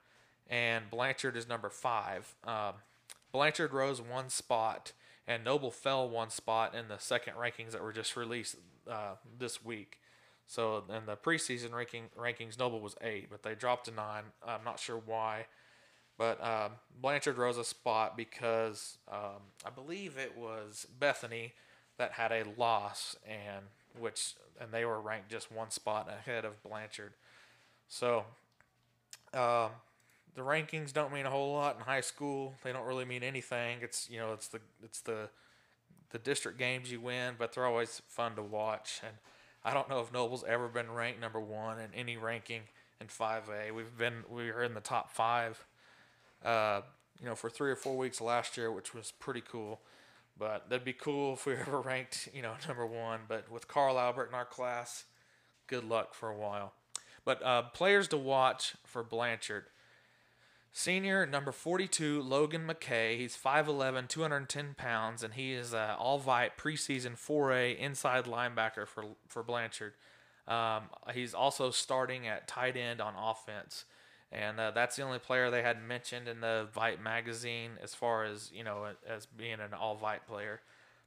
and 0.49 0.89
Blanchard 0.89 1.35
is 1.35 1.47
number 1.47 1.69
five. 1.69 2.35
Um, 2.45 2.75
Blanchard 3.31 3.73
rose 3.73 4.01
one 4.01 4.29
spot, 4.29 4.93
and 5.27 5.43
Noble 5.43 5.71
fell 5.71 6.09
one 6.09 6.29
spot 6.29 6.73
in 6.73 6.87
the 6.87 6.97
second 6.97 7.33
rankings 7.33 7.71
that 7.71 7.83
were 7.83 7.93
just 7.93 8.15
released 8.15 8.55
uh, 8.89 9.15
this 9.37 9.63
week. 9.63 9.99
So 10.47 10.83
in 10.89 11.05
the 11.05 11.17
preseason 11.17 11.73
ranking 11.73 12.05
rankings, 12.17 12.57
Noble 12.57 12.79
was 12.79 12.95
eight, 13.01 13.27
but 13.29 13.43
they 13.43 13.53
dropped 13.53 13.85
to 13.85 13.91
nine. 13.91 14.23
I'm 14.45 14.63
not 14.63 14.79
sure 14.79 15.01
why. 15.05 15.47
But 16.17 16.43
um, 16.43 16.71
Blanchard 16.99 17.37
rose 17.37 17.57
a 17.57 17.63
spot 17.63 18.15
because 18.15 18.97
um, 19.11 19.41
I 19.65 19.69
believe 19.69 20.17
it 20.17 20.37
was 20.37 20.87
Bethany 20.99 21.53
that 21.97 22.13
had 22.13 22.31
a 22.31 22.43
loss, 22.57 23.15
and 23.27 23.65
which 23.99 24.33
and 24.59 24.71
they 24.71 24.85
were 24.85 24.99
ranked 24.99 25.29
just 25.29 25.51
one 25.51 25.69
spot 25.69 26.09
ahead 26.09 26.45
of 26.45 26.63
Blanchard. 26.63 27.13
So 27.87 28.23
um, 29.33 29.69
the 30.37 30.43
rankings 30.43 30.93
don't 30.93 31.11
mean 31.11 31.25
a 31.25 31.29
whole 31.29 31.51
lot 31.51 31.75
in 31.75 31.81
high 31.81 32.01
school. 32.01 32.53
They 32.63 32.71
don't 32.71 32.85
really 32.85 33.03
mean 33.03 33.23
anything. 33.23 33.79
It's 33.81 34.09
you 34.09 34.19
know 34.19 34.31
it's 34.31 34.47
the 34.47 34.59
it's 34.81 35.01
the 35.01 35.29
the 36.11 36.19
district 36.19 36.57
games 36.57 36.89
you 36.89 37.01
win, 37.01 37.33
but 37.37 37.51
they're 37.53 37.65
always 37.65 38.01
fun 38.07 38.35
to 38.35 38.43
watch. 38.43 39.01
And 39.03 39.17
I 39.65 39.73
don't 39.73 39.89
know 39.89 39.99
if 39.99 40.13
Noble's 40.13 40.45
ever 40.47 40.69
been 40.69 40.89
ranked 40.89 41.19
number 41.19 41.41
one 41.41 41.79
in 41.79 41.89
any 41.93 42.15
ranking 42.15 42.61
in 43.01 43.07
5A. 43.07 43.73
We've 43.75 43.97
been 43.97 44.23
we 44.29 44.49
were 44.51 44.63
in 44.63 44.73
the 44.73 44.79
top 44.79 45.11
five 45.11 45.65
uh, 46.45 46.81
you 47.19 47.25
know, 47.25 47.35
for 47.35 47.49
three 47.49 47.71
or 47.71 47.75
four 47.75 47.97
weeks 47.97 48.21
last 48.21 48.57
year, 48.57 48.71
which 48.71 48.93
was 48.93 49.11
pretty 49.11 49.41
cool. 49.41 49.81
But 50.37 50.69
that'd 50.69 50.85
be 50.85 50.93
cool 50.93 51.33
if 51.33 51.45
we 51.45 51.53
ever 51.67 51.81
ranked, 51.81 52.29
you 52.33 52.41
know, 52.41 52.53
number 52.67 52.85
one. 52.85 53.21
But 53.27 53.51
with 53.51 53.67
Carl 53.67 53.99
Albert 53.99 54.27
in 54.29 54.35
our 54.35 54.45
class, 54.45 55.05
good 55.67 55.83
luck 55.83 56.13
for 56.13 56.29
a 56.29 56.37
while. 56.37 56.73
But 57.25 57.43
uh, 57.43 57.63
players 57.63 58.07
to 58.09 58.17
watch 58.17 58.75
for 58.85 59.03
Blanchard. 59.03 59.65
Senior 60.71 61.25
number 61.25 61.51
42, 61.51 62.21
Logan 62.21 62.67
McKay. 62.67 63.17
He's 63.17 63.35
5'11, 63.35 64.07
210 64.07 64.75
pounds, 64.77 65.23
and 65.23 65.33
he 65.33 65.53
is 65.53 65.73
uh, 65.73 65.95
all 65.97 66.19
vite 66.19 66.57
preseason 66.57 67.13
4A 67.13 67.77
inside 67.77 68.25
linebacker 68.25 68.87
for, 68.87 69.05
for 69.27 69.41
Blanchard. 69.41 69.93
Um, 70.47 70.83
he's 71.13 71.33
also 71.33 71.71
starting 71.71 72.27
at 72.27 72.47
tight 72.47 72.77
end 72.77 73.01
on 73.01 73.15
offense 73.15 73.85
and 74.31 74.59
uh, 74.59 74.71
that's 74.71 74.95
the 74.95 75.03
only 75.03 75.19
player 75.19 75.49
they 75.49 75.61
had 75.61 75.81
mentioned 75.81 76.27
in 76.27 76.41
the 76.41 76.67
Vype 76.75 77.01
magazine 77.01 77.71
as 77.81 77.95
far 77.95 78.25
as 78.25 78.51
you 78.53 78.63
know 78.63 78.87
as 79.07 79.25
being 79.25 79.53
an 79.53 79.73
all 79.73 79.97
Vype 79.97 80.25
player. 80.27 80.61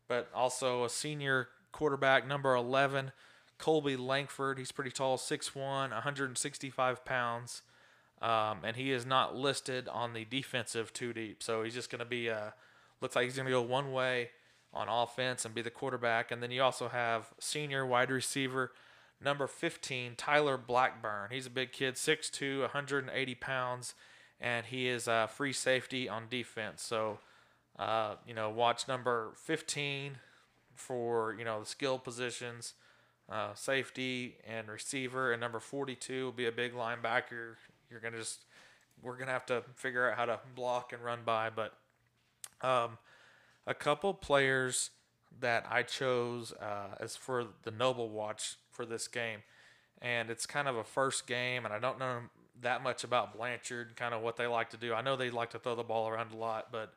But 0.09 0.29
also 0.35 0.85
a 0.85 0.91
senior 0.91 1.49
quarterback, 1.71 2.27
number 2.27 2.55
11, 2.57 3.13
Colby 3.59 3.97
Langford. 3.97 4.59
He's 4.59 4.73
pretty 4.73 4.91
tall, 4.91 5.17
6'1", 5.17 5.55
165 5.55 7.05
pounds, 7.05 7.63
um, 8.23 8.59
and 8.65 8.77
he 8.77 8.93
is 8.93 9.07
not 9.07 9.37
listed 9.37 9.89
on 9.89 10.13
the 10.13 10.25
defensive 10.25 10.93
two 10.93 11.13
deep. 11.13 11.43
So 11.43 11.63
he's 11.63 11.75
just 11.75 11.91
going 11.91 12.01
to 12.01 12.05
be 12.05 12.31
uh, 12.31 12.51
looks 13.01 13.17
like 13.17 13.25
he's 13.25 13.37
going 13.37 13.47
to 13.47 13.53
go 13.53 13.63
one 13.63 13.93
way 13.93 14.31
on 14.73 14.89
offense 14.89 15.45
and 15.45 15.55
be 15.55 15.63
the 15.63 15.71
quarterback. 15.71 16.31
And 16.31 16.43
then 16.43 16.51
you 16.51 16.63
also 16.63 16.89
have 16.89 17.33
senior 17.39 17.85
wide 17.85 18.11
receiver 18.11 18.73
Number 19.23 19.47
15, 19.47 20.15
Tyler 20.17 20.57
Blackburn. 20.57 21.29
He's 21.31 21.47
a 21.47 21.51
big 21.51 21.73
kid, 21.73 21.97
6'2, 21.97 22.61
180 22.61 23.35
pounds, 23.35 23.95
and 24.41 24.65
he 24.65 24.89
is 24.89 25.07
a 25.07 25.29
free 25.31 25.53
safety 25.53 26.09
on 26.09 26.25
defense. 26.31 26.83
So, 26.83 27.19
uh, 27.79 28.15
you 28.27 28.33
know, 28.33 28.49
watch 28.49 28.89
number 28.89 29.33
15 29.37 30.17
for, 30.75 31.37
you 31.39 31.45
know, 31.45 31.61
the 31.61 31.67
skill 31.67 31.99
positions, 31.99 32.73
uh, 33.31 33.53
safety 33.55 34.37
and 34.49 34.69
receiver, 34.69 35.33
and 35.33 35.41
number 35.41 35.61
42 35.61 36.25
will 36.25 36.33
be 36.33 36.47
a 36.47 36.53
big 36.53 36.73
linebacker. 36.73 37.57
You're 37.91 38.01
to 38.01 38.19
just, 38.19 38.45
we're 39.03 39.17
to 39.27 39.33
have 39.33 39.47
to 39.47 39.63
figure 39.75 40.11
out 40.11 40.17
how 40.17 40.27
to 40.27 40.41
block 40.55 40.93
and 40.93 41.03
run 41.03 41.21
by, 41.25 41.51
but 41.51 41.75
um, 42.63 42.99
a 43.67 43.75
couple 43.75 44.15
players 44.15 44.91
that 45.41 45.67
I 45.71 45.83
chose 45.83 46.53
uh, 46.53 46.97
as 46.99 47.17
for 47.17 47.47
the 47.63 47.71
Noble 47.71 48.09
Watch 48.09 48.57
for 48.71 48.85
this 48.85 49.09
game. 49.09 49.41
And 50.03 50.31
it's 50.31 50.47
kind 50.47 50.67
of 50.67 50.77
a 50.77 50.85
first 50.85 51.27
game, 51.27 51.65
and 51.65 51.75
I 51.75 51.79
don't 51.79 51.99
know 51.99 52.21
that 52.63 52.83
much 52.83 53.05
about 53.05 53.37
Blanchard, 53.37 53.89
and 53.89 53.97
kind 53.97 54.15
of 54.15 54.23
what 54.23 54.37
they 54.37 54.47
like 54.47 54.71
to 54.71 54.77
do. 54.77 54.95
I 54.95 55.03
know 55.03 55.17
they 55.17 55.31
like 55.31 55.51
to 55.51 55.59
throw 55.59 55.75
the 55.75 55.83
ball 55.83 56.09
around 56.09 56.33
a 56.33 56.37
lot, 56.37 56.69
but 56.73 56.95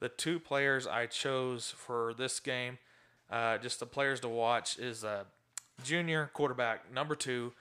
the 0.00 0.08
two 0.08 0.38
players 0.38 0.86
I 0.86 1.06
chose 1.06 1.74
for 1.76 2.14
this 2.14 2.40
game, 2.40 2.78
uh, 3.30 3.58
just 3.58 3.80
the 3.80 3.86
players 3.86 4.20
to 4.20 4.28
watch, 4.28 4.78
is 4.78 5.04
a 5.04 5.26
junior 5.82 6.30
quarterback, 6.34 6.92
number 6.92 7.14
two, 7.14 7.52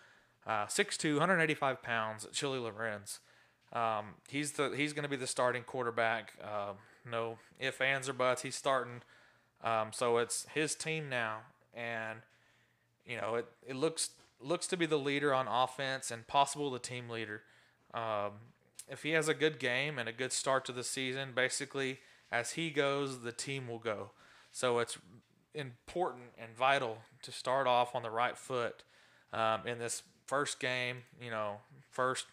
uh, 0.46 0.66
6'2", 0.66 1.14
185 1.14 1.82
pounds, 1.82 2.28
Chili 2.32 2.60
Lorenz. 2.60 3.20
Um, 3.72 4.16
he's 4.30 4.54
the 4.54 4.70
he's 4.70 4.94
going 4.94 5.04
to 5.04 5.10
be 5.10 5.16
the 5.16 5.28
starting 5.28 5.64
quarterback. 5.64 6.34
Uh, 6.44 6.74
no 7.10 7.40
if 7.60 7.82
ands 7.82 8.08
or 8.08 8.14
buts. 8.14 8.44
He's 8.44 8.56
starting. 8.56 9.02
Um, 9.64 9.90
so 9.92 10.18
it's 10.18 10.46
his 10.54 10.76
team 10.76 11.10
now, 11.10 11.40
and 11.74 12.20
you 13.06 13.18
know, 13.18 13.36
it, 13.36 13.48
it 13.68 13.76
looks 13.76 14.12
looks 14.40 14.68
to 14.68 14.78
be 14.78 14.86
the 14.86 15.00
leader 15.00 15.34
on 15.34 15.48
offense 15.48 16.12
and 16.12 16.28
possible 16.28 16.70
the 16.70 16.80
team 16.80 17.10
leader. 17.10 17.42
Um, 17.94 18.34
if 18.88 19.04
he 19.04 19.12
has 19.12 19.28
a 19.28 19.34
good 19.34 19.60
game 19.60 19.98
and 19.98 20.10
a 20.10 20.12
good 20.12 20.32
start 20.32 20.66
to 20.66 20.72
the 20.72 20.84
season, 20.84 21.30
basically 21.34 22.00
as 22.32 22.52
he 22.52 22.70
goes, 22.70 23.22
the 23.22 23.32
team 23.32 23.68
will 23.68 23.80
go. 23.80 24.12
So 24.52 24.80
it's 24.80 24.98
important 25.54 26.32
and 26.38 26.56
vital 26.56 27.00
to 27.22 27.32
start 27.32 27.68
off 27.68 27.96
on 27.96 28.04
the 28.04 28.10
right 28.10 28.38
foot 28.38 28.84
um, 29.32 29.66
in 29.66 29.80
this 29.80 30.04
first 30.26 30.60
game. 30.60 30.98
You 31.22 31.32
know, 31.32 31.58
first 31.90 32.26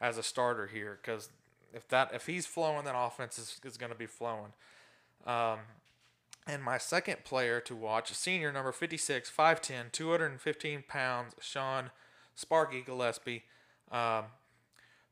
as 0.00 0.18
a 0.18 0.22
starter 0.22 0.66
here, 0.66 0.98
because 1.00 1.30
if 1.72 1.88
that 1.88 2.10
if 2.14 2.26
he's 2.26 2.46
flowing, 2.46 2.84
then 2.84 2.94
offense 2.94 3.38
is, 3.38 3.60
is 3.64 3.76
going 3.76 3.92
to 3.92 3.98
be 3.98 4.06
flowing. 4.06 4.52
Um, 5.26 5.60
and 6.46 6.62
my 6.62 6.78
second 6.78 7.24
player 7.24 7.60
to 7.60 7.76
watch, 7.76 8.12
senior 8.12 8.52
number 8.52 8.72
56, 8.72 9.30
5'10, 9.30 9.92
215 9.92 10.84
pounds, 10.88 11.34
Sean 11.40 11.90
Sparky 12.34 12.82
Gillespie. 12.82 13.44
Um, 13.92 14.24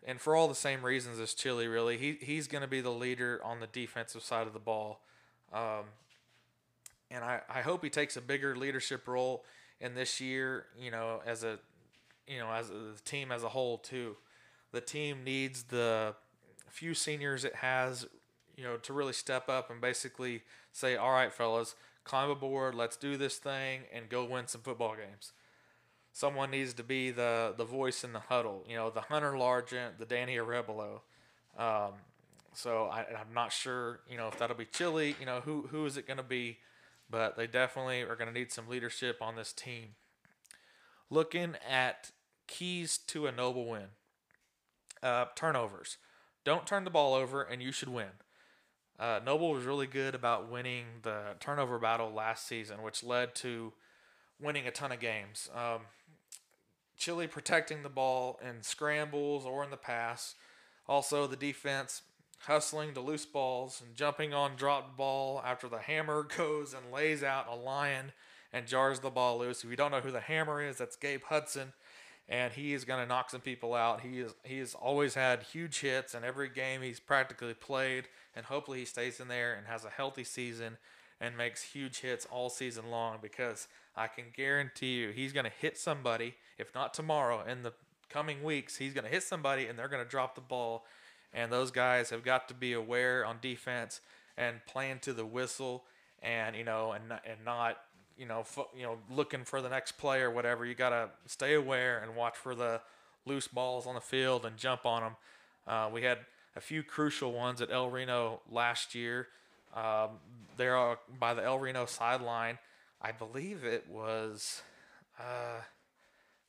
and 0.05 0.21
for 0.21 0.35
all 0.35 0.49
the 0.49 0.55
same 0.55 0.85
reasons 0.85 1.21
as 1.21 1.35
Chili, 1.35 1.69
really, 1.69 1.99
he, 1.99 2.19
he's 2.21 2.49
going 2.49 2.63
to 2.63 2.69
be 2.69 2.81
the 2.81 2.91
leader 2.91 3.41
on 3.45 3.61
the 3.61 3.69
defensive 3.69 4.23
side 4.23 4.47
of 4.47 4.55
the 4.55 4.59
ball. 4.59 5.01
Um, 5.53 5.85
and 7.11 7.23
I, 7.23 7.41
I 7.49 7.61
hope 7.61 7.85
he 7.85 7.91
takes 7.91 8.17
a 8.17 8.21
bigger 8.21 8.57
leadership 8.57 9.07
role 9.07 9.45
in 9.81 9.95
this 9.95 10.21
year, 10.21 10.67
you 10.79 10.91
know, 10.91 11.21
as 11.27 11.45
a 11.45 11.59
you 12.31 12.39
know, 12.39 12.51
as 12.51 12.71
a 12.71 12.75
the 12.75 13.01
team 13.05 13.33
as 13.33 13.43
a 13.43 13.49
whole 13.49 13.79
too, 13.79 14.17
the 14.73 14.81
team 14.81 15.25
needs 15.25 15.65
the 15.65 16.15
few 16.69 16.95
seniors 16.95 17.45
it 17.45 17.57
has, 17.57 18.07
you 18.57 18.63
know, 18.63 18.77
to 18.77 18.93
really 18.93 19.13
step 19.13 19.49
up 19.49 19.71
and 19.71 19.81
basically 19.81 20.43
say, 20.73 20.97
"All 20.97 21.11
right, 21.11 21.33
fellas, 21.33 21.75
climb 22.05 22.31
aboard. 22.31 22.75
Let's 22.75 22.97
do 22.97 23.17
this 23.17 23.39
thing 23.39 23.83
and 23.93 24.09
go 24.09 24.25
win 24.25 24.47
some 24.47 24.61
football 24.61 24.95
games." 24.95 25.33
Someone 26.13 26.51
needs 26.53 26.73
to 26.75 26.85
be 26.85 27.11
the 27.11 27.53
the 27.57 27.65
voice 27.65 28.05
in 28.05 28.13
the 28.13 28.21
huddle. 28.21 28.65
You 28.69 28.77
know, 28.77 28.91
the 28.91 29.03
Hunter 29.03 29.33
Largent, 29.33 29.99
the 29.99 30.07
Danny 30.07 30.37
Arebelo. 30.37 31.01
Um, 31.59 31.95
so 32.53 32.87
I, 32.87 33.01
I'm 33.01 33.35
not 33.35 33.53
sure, 33.53 34.01
you 34.09 34.17
know, 34.17 34.29
if 34.29 34.39
that'll 34.39 34.57
be 34.57 34.67
Chili. 34.67 35.17
You 35.19 35.27
know, 35.27 35.41
who 35.41 35.67
who 35.71 35.85
is 35.85 35.97
it 35.97 36.07
going 36.07 36.17
to 36.19 36.23
be? 36.23 36.59
But 37.11 37.37
they 37.37 37.49
definitely 37.49 38.03
are 38.03 38.15
going 38.15 38.33
to 38.33 38.39
need 38.39 38.53
some 38.53 38.69
leadership 38.69 39.21
on 39.21 39.35
this 39.35 39.53
team. 39.53 39.97
Looking 41.11 41.57
at 41.69 42.13
keys 42.51 42.99
to 43.07 43.27
a 43.27 43.33
noble 43.33 43.67
win. 43.67 43.87
Uh, 45.03 45.27
turnovers. 45.35 45.97
Don't 46.45 46.67
turn 46.67 46.85
the 46.85 46.91
ball 46.91 47.15
over, 47.15 47.43
and 47.43 47.63
you 47.63 47.73
should 47.73 47.89
win. 47.89 48.11
Uh, 48.99 49.19
Noble 49.25 49.53
was 49.53 49.65
really 49.65 49.87
good 49.87 50.15
about 50.15 50.51
winning 50.51 50.85
the 51.03 51.35
turnover 51.41 51.79
battle 51.79 52.13
last 52.13 52.47
season, 52.47 52.83
which 52.83 53.03
led 53.03 53.35
to 53.37 53.73
winning 54.39 54.67
a 54.67 54.71
ton 54.71 54.93
of 54.93 55.01
games. 55.01 55.49
Um, 55.55 55.83
Chili 56.99 57.27
protecting 57.27 57.83
the 57.83 57.89
ball 57.89 58.39
in 58.47 58.63
scrambles 58.63 59.47
or 59.47 59.65
in 59.65 59.71
the 59.71 59.79
pass. 59.79 60.35
Also, 60.87 61.27
the 61.27 61.37
defense 61.37 62.03
hustling 62.41 62.93
to 62.93 63.01
loose 63.01 63.25
balls 63.25 63.83
and 63.85 63.97
jumping 63.97 64.35
on 64.35 64.55
dropped 64.57 64.99
ball 64.99 65.43
after 65.47 65.67
the 65.67 65.79
hammer 65.79 66.27
goes 66.37 66.75
and 66.75 66.93
lays 66.93 67.23
out 67.23 67.49
a 67.49 67.55
lion 67.55 68.13
and 68.53 68.67
jars 68.67 69.01
the 69.01 69.09
ball 69.09 69.39
loose. 69.39 69.65
If 69.65 69.71
you 69.71 69.77
don't 69.77 69.93
know 69.93 70.01
who 70.01 70.11
the 70.11 70.21
hammer 70.21 70.63
is, 70.63 70.77
that's 70.77 70.97
Gabe 70.97 71.23
Hudson, 71.25 71.73
and 72.31 72.53
he 72.53 72.73
is 72.73 72.85
going 72.85 73.03
to 73.03 73.07
knock 73.07 73.29
some 73.29 73.41
people 73.41 73.75
out. 73.75 74.01
He 74.01 74.21
is 74.21 74.35
he 74.45 74.59
has 74.61 74.75
always 74.75 75.15
had 75.15 75.43
huge 75.43 75.81
hits 75.81 76.15
in 76.15 76.25
every 76.25 76.49
game 76.49 76.81
he's 76.81 77.01
practically 77.01 77.55
played, 77.55 78.09
and 78.35 78.47
hopefully 78.47 78.79
he 78.79 78.85
stays 78.87 79.21
in 79.21 79.29
there 79.29 79.55
and 79.55 79.67
has 79.67 79.85
a 79.85 79.91
healthy 79.91 80.25
season 80.25 80.79
and 81.21 81.37
makes 81.37 81.63
huge 81.63 82.01
hits 82.01 82.27
all 82.31 82.49
season 82.49 82.91
long 82.91 83.19
because 83.21 83.69
I 83.97 84.07
can 84.07 84.25
guarantee 84.35 84.95
you 84.95 85.11
he's 85.11 85.33
going 85.33 85.45
to 85.45 85.53
hit 85.61 85.77
somebody, 85.77 86.37
if 86.57 86.75
not 86.75 86.95
tomorrow, 86.95 87.45
in 87.47 87.63
the 87.63 87.73
coming 88.09 88.43
weeks, 88.43 88.77
he's 88.77 88.95
going 88.95 89.05
to 89.05 89.11
hit 89.11 89.23
somebody 89.23 89.67
and 89.67 89.79
they're 89.79 89.89
going 89.89 90.03
to 90.03 90.09
drop 90.09 90.35
the 90.35 90.41
ball. 90.41 90.87
And 91.35 91.53
those 91.53 91.71
guys 91.71 92.11
have 92.11 92.25
got 92.25 92.49
to 92.49 92.55
be 92.55 92.73
aware 92.73 93.25
on 93.25 93.37
defense 93.41 94.01
and 94.37 94.57
playing 94.67 95.01
to 95.01 95.13
the 95.13 95.27
whistle 95.27 95.85
and, 96.23 96.57
you 96.57 96.65
know, 96.65 96.93
and, 96.93 97.05
and 97.13 97.45
not, 97.45 97.79
you 98.21 98.27
know, 98.27 98.43
fo- 98.43 98.69
you 98.77 98.83
know, 98.83 98.99
looking 99.11 99.45
for 99.45 99.63
the 99.63 99.71
next 99.71 99.93
play 99.93 100.21
or 100.21 100.31
whatever. 100.31 100.67
You 100.67 100.75
got 100.75 100.91
to 100.91 101.09
stay 101.25 101.55
aware 101.55 102.01
and 102.01 102.15
watch 102.15 102.37
for 102.37 102.55
the 102.55 102.83
loose 103.25 103.49
balls 103.49 103.87
on 103.87 103.95
the 103.95 104.01
field 104.01 104.45
and 104.45 104.59
jump 104.59 104.85
on 104.85 105.03
them. 105.03 105.17
Uh, 105.67 105.89
we 105.91 106.03
had 106.03 106.19
a 106.55 106.61
few 106.61 106.83
crucial 106.83 107.33
ones 107.33 107.63
at 107.63 107.71
El 107.73 107.89
Reno 107.89 108.43
last 108.51 108.95
year. 108.95 109.29
Um, 109.75 110.11
there 110.59 110.77
are 110.77 110.99
by 111.19 111.33
the 111.33 111.43
El 111.43 111.59
Reno 111.59 111.87
sideline. 111.87 112.59
I 113.01 113.13
believe 113.13 113.65
it 113.65 113.87
was. 113.89 114.63
Uh, 115.19 115.63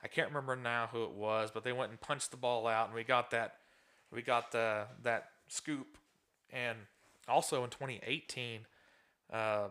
I 0.03 0.07
can't 0.07 0.27
remember 0.27 0.57
now 0.57 0.89
who 0.91 1.03
it 1.03 1.11
was, 1.11 1.51
but 1.53 1.63
they 1.63 1.71
went 1.71 1.91
and 1.91 2.01
punched 2.01 2.31
the 2.31 2.37
ball 2.37 2.67
out, 2.67 2.87
and 2.87 2.95
we 2.95 3.05
got 3.05 3.31
that. 3.31 3.55
We 4.11 4.21
got 4.21 4.51
the 4.51 4.87
that 5.03 5.29
scoop, 5.47 5.97
and 6.51 6.77
also 7.29 7.63
in 7.63 7.69
2018, 7.69 8.65
uh, 9.31 9.67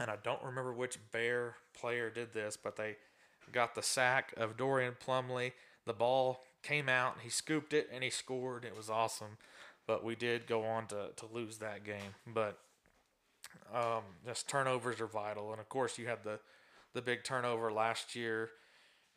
and 0.00 0.10
I 0.10 0.16
don't 0.24 0.42
remember 0.42 0.72
which 0.72 0.98
Bear 1.12 1.56
player 1.78 2.08
did 2.08 2.32
this, 2.32 2.56
but 2.56 2.76
they 2.76 2.96
got 3.52 3.74
the 3.74 3.82
sack 3.82 4.32
of 4.36 4.56
Dorian 4.56 4.96
Plumley. 4.98 5.52
The 5.84 5.92
ball 5.92 6.42
came 6.62 6.88
out, 6.88 7.18
he 7.22 7.28
scooped 7.28 7.74
it, 7.74 7.88
and 7.92 8.02
he 8.02 8.10
scored. 8.10 8.64
It 8.64 8.76
was 8.76 8.88
awesome, 8.88 9.36
but 9.86 10.02
we 10.02 10.16
did 10.16 10.46
go 10.46 10.64
on 10.64 10.86
to 10.88 11.10
to 11.14 11.26
lose 11.30 11.58
that 11.58 11.84
game. 11.84 12.14
But 12.26 12.58
um, 13.74 14.02
just 14.26 14.48
turnovers 14.48 15.00
are 15.00 15.06
vital, 15.06 15.52
and 15.52 15.60
of 15.60 15.68
course 15.68 15.98
you 15.98 16.06
had 16.06 16.24
the 16.24 16.40
the 16.94 17.02
big 17.02 17.22
turnover 17.22 17.70
last 17.70 18.16
year 18.16 18.50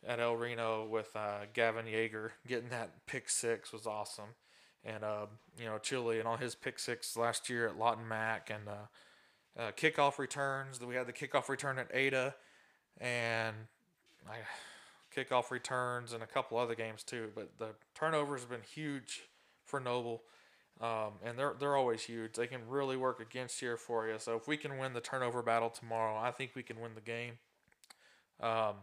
at 0.06 0.20
El 0.20 0.36
Reno 0.36 0.86
with 0.86 1.16
uh, 1.16 1.46
Gavin 1.54 1.86
Yeager 1.86 2.32
getting 2.46 2.68
that 2.68 3.06
pick 3.06 3.30
six 3.30 3.72
was 3.72 3.86
awesome, 3.86 4.34
and 4.84 5.02
uh, 5.02 5.26
you 5.58 5.64
know 5.64 5.78
Chili 5.78 6.18
and 6.18 6.28
all 6.28 6.36
his 6.36 6.54
pick 6.54 6.78
six 6.78 7.16
last 7.16 7.48
year 7.48 7.66
at 7.66 7.78
Lawton 7.78 8.06
Mac 8.06 8.50
and 8.50 8.68
uh, 8.68 8.86
uh, 9.58 9.70
kickoff 9.76 10.18
returns. 10.18 10.80
We 10.80 10.94
had 10.94 11.06
the 11.06 11.12
kickoff 11.12 11.48
return 11.48 11.78
at 11.78 11.88
Ada, 11.92 12.34
and 13.00 13.54
I, 14.28 14.38
kickoff 15.14 15.50
returns 15.50 16.12
and 16.12 16.22
a 16.22 16.26
couple 16.26 16.58
other 16.58 16.74
games 16.74 17.02
too. 17.02 17.30
But 17.34 17.58
the 17.58 17.70
turnovers 17.94 18.40
have 18.40 18.50
been 18.50 18.62
huge 18.62 19.22
for 19.64 19.80
Noble. 19.80 20.22
Um, 20.80 21.12
and 21.24 21.38
they're 21.38 21.54
they're 21.58 21.76
always 21.76 22.02
huge. 22.02 22.32
They 22.32 22.48
can 22.48 22.68
really 22.68 22.96
work 22.96 23.20
against 23.20 23.62
you 23.62 23.76
for 23.76 24.08
you. 24.08 24.18
So 24.18 24.36
if 24.36 24.48
we 24.48 24.56
can 24.56 24.76
win 24.76 24.92
the 24.92 25.00
turnover 25.00 25.40
battle 25.40 25.70
tomorrow, 25.70 26.16
I 26.16 26.32
think 26.32 26.50
we 26.56 26.64
can 26.64 26.80
win 26.80 26.96
the 26.96 27.00
game. 27.00 27.38
Um, 28.40 28.74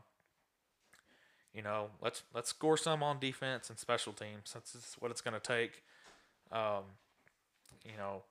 you 1.53 1.61
know, 1.61 1.87
let's 2.01 2.23
let's 2.33 2.49
score 2.49 2.77
some 2.77 3.03
on 3.03 3.19
defense 3.19 3.69
and 3.69 3.77
special 3.77 4.13
teams. 4.13 4.53
That's 4.53 4.95
what 4.99 5.11
it's 5.11 5.19
going 5.19 5.33
to 5.33 5.39
take. 5.39 5.83
Um, 6.49 6.83
you 7.83 7.97
know, 7.97 8.23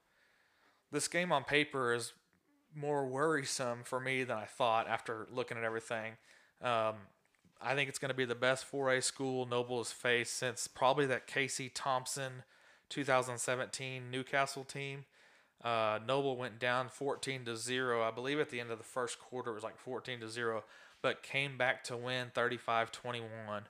this 0.91 1.07
game 1.07 1.31
on 1.31 1.45
paper 1.45 1.93
is 1.93 2.15
more 2.75 3.07
worrisome 3.07 3.81
for 3.85 4.01
me 4.01 4.25
than 4.25 4.37
I 4.37 4.45
thought 4.45 4.89
after 4.89 5.27
looking 5.33 5.59
at 5.59 5.65
everything. 5.65 6.13
Um, 6.63 6.95
I 7.63 7.75
think 7.75 7.89
it's 7.89 7.99
going 7.99 8.11
to 8.11 8.17
be 8.17 8.25
the 8.25 8.35
best 8.35 8.71
4A 8.71 9.03
school 9.03 9.47
Noble 9.47 9.79
has 9.79 9.93
faced 9.93 10.37
since 10.37 10.67
probably 10.67 11.07
that 11.07 11.27
Casey 11.27 11.69
Thompson 11.69 12.45
2017 12.89 14.11
Newcastle 14.11 14.65
team. 14.65 15.05
Uh, 15.63 15.99
Noble 16.07 16.37
went 16.37 16.59
down 16.59 16.89
14 16.89 17.45
to 17.45 17.57
0. 17.57 18.03
I 18.03 18.11
believe 18.11 18.41
at 18.41 18.49
the 18.49 18.61
end 18.61 18.71
of 18.71 18.79
the 18.79 18.85
first 18.85 19.19
quarter 19.19 19.51
it 19.51 19.55
was 19.55 19.63
like 19.63 19.79
14 19.79 20.21
to 20.21 20.29
0, 20.29 20.65
but 21.03 21.23
came 21.23 21.59
back 21.59 21.85
to 21.85 21.97
win 21.97 22.29
35 22.35 22.91
21. 22.91 23.65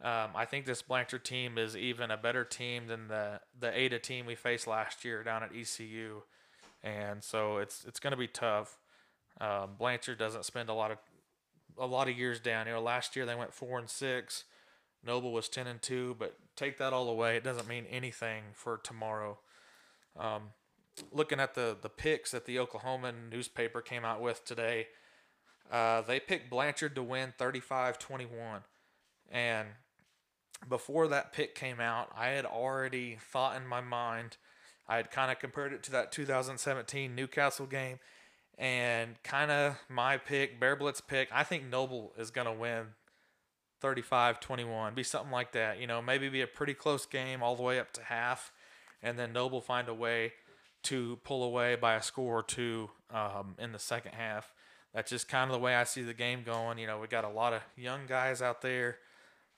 Um, 0.00 0.30
I 0.34 0.44
think 0.44 0.64
this 0.64 0.80
Blanchard 0.80 1.24
team 1.24 1.58
is 1.58 1.76
even 1.76 2.10
a 2.10 2.16
better 2.16 2.44
team 2.44 2.86
than 2.86 3.08
the, 3.08 3.40
the 3.58 3.76
Ada 3.76 3.98
team 3.98 4.26
we 4.26 4.36
faced 4.36 4.66
last 4.66 5.04
year 5.04 5.22
down 5.24 5.42
at 5.42 5.50
ECU. 5.54 6.22
And 6.82 7.22
so 7.22 7.58
it's 7.58 7.84
it's 7.84 8.00
going 8.00 8.12
to 8.12 8.16
be 8.16 8.28
tough. 8.28 8.78
Um, 9.40 9.70
Blanchard 9.78 10.18
doesn't 10.18 10.44
spend 10.44 10.68
a 10.68 10.74
lot 10.74 10.90
of 10.90 10.98
a 11.78 11.86
lot 11.86 12.08
of 12.08 12.18
years 12.18 12.40
down. 12.40 12.66
Know, 12.66 12.80
last 12.80 13.16
year 13.16 13.26
they 13.26 13.34
went 13.34 13.52
four 13.52 13.78
and 13.78 13.88
six. 13.88 14.44
Noble 15.04 15.32
was 15.32 15.48
ten 15.48 15.66
and 15.66 15.80
two, 15.80 16.16
but 16.18 16.36
take 16.56 16.78
that 16.78 16.92
all 16.92 17.08
away, 17.08 17.36
it 17.36 17.44
doesn't 17.44 17.68
mean 17.68 17.86
anything 17.88 18.42
for 18.52 18.78
tomorrow. 18.78 19.38
Um, 20.18 20.50
looking 21.12 21.38
at 21.38 21.54
the 21.54 21.76
the 21.80 21.88
picks 21.88 22.32
that 22.32 22.46
the 22.46 22.56
Oklahoman 22.56 23.30
newspaper 23.30 23.80
came 23.80 24.04
out 24.04 24.20
with 24.20 24.44
today, 24.44 24.88
uh, 25.70 26.02
they 26.02 26.18
picked 26.18 26.50
Blanchard 26.50 26.94
to 26.96 27.02
win 27.02 27.32
35-21, 27.38 28.62
and 29.30 29.68
before 30.68 31.06
that 31.08 31.32
pick 31.32 31.54
came 31.54 31.78
out, 31.78 32.10
I 32.16 32.28
had 32.28 32.44
already 32.44 33.18
thought 33.20 33.56
in 33.56 33.66
my 33.66 33.80
mind. 33.80 34.36
I 34.88 34.96
had 34.96 35.10
kind 35.10 35.30
of 35.30 35.38
compared 35.38 35.72
it 35.72 35.82
to 35.84 35.90
that 35.92 36.12
2017 36.12 37.14
Newcastle 37.14 37.66
game, 37.66 37.98
and 38.56 39.22
kind 39.22 39.50
of 39.50 39.76
my 39.88 40.16
pick, 40.16 40.58
Bear 40.58 40.76
Blitz 40.76 41.00
pick. 41.00 41.28
I 41.32 41.44
think 41.44 41.64
Noble 41.64 42.12
is 42.16 42.30
going 42.30 42.46
to 42.46 42.52
win 42.52 42.86
35 43.80 44.40
21, 44.40 44.94
be 44.94 45.02
something 45.02 45.30
like 45.30 45.52
that. 45.52 45.78
You 45.78 45.86
know, 45.86 46.00
maybe 46.00 46.28
be 46.28 46.40
a 46.40 46.46
pretty 46.46 46.74
close 46.74 47.06
game 47.06 47.42
all 47.42 47.54
the 47.54 47.62
way 47.62 47.78
up 47.78 47.92
to 47.92 48.02
half, 48.02 48.52
and 49.02 49.18
then 49.18 49.32
Noble 49.32 49.60
find 49.60 49.88
a 49.88 49.94
way 49.94 50.32
to 50.84 51.18
pull 51.24 51.42
away 51.42 51.74
by 51.76 51.94
a 51.94 52.02
score 52.02 52.38
or 52.38 52.42
two 52.42 52.90
um, 53.12 53.56
in 53.58 53.72
the 53.72 53.78
second 53.78 54.12
half. 54.12 54.52
That's 54.94 55.10
just 55.10 55.28
kind 55.28 55.50
of 55.50 55.54
the 55.54 55.60
way 55.60 55.74
I 55.74 55.84
see 55.84 56.02
the 56.02 56.14
game 56.14 56.42
going. 56.44 56.78
You 56.78 56.86
know, 56.86 56.98
we 56.98 57.08
got 57.08 57.24
a 57.24 57.28
lot 57.28 57.52
of 57.52 57.60
young 57.76 58.06
guys 58.08 58.40
out 58.40 58.62
there, 58.62 58.98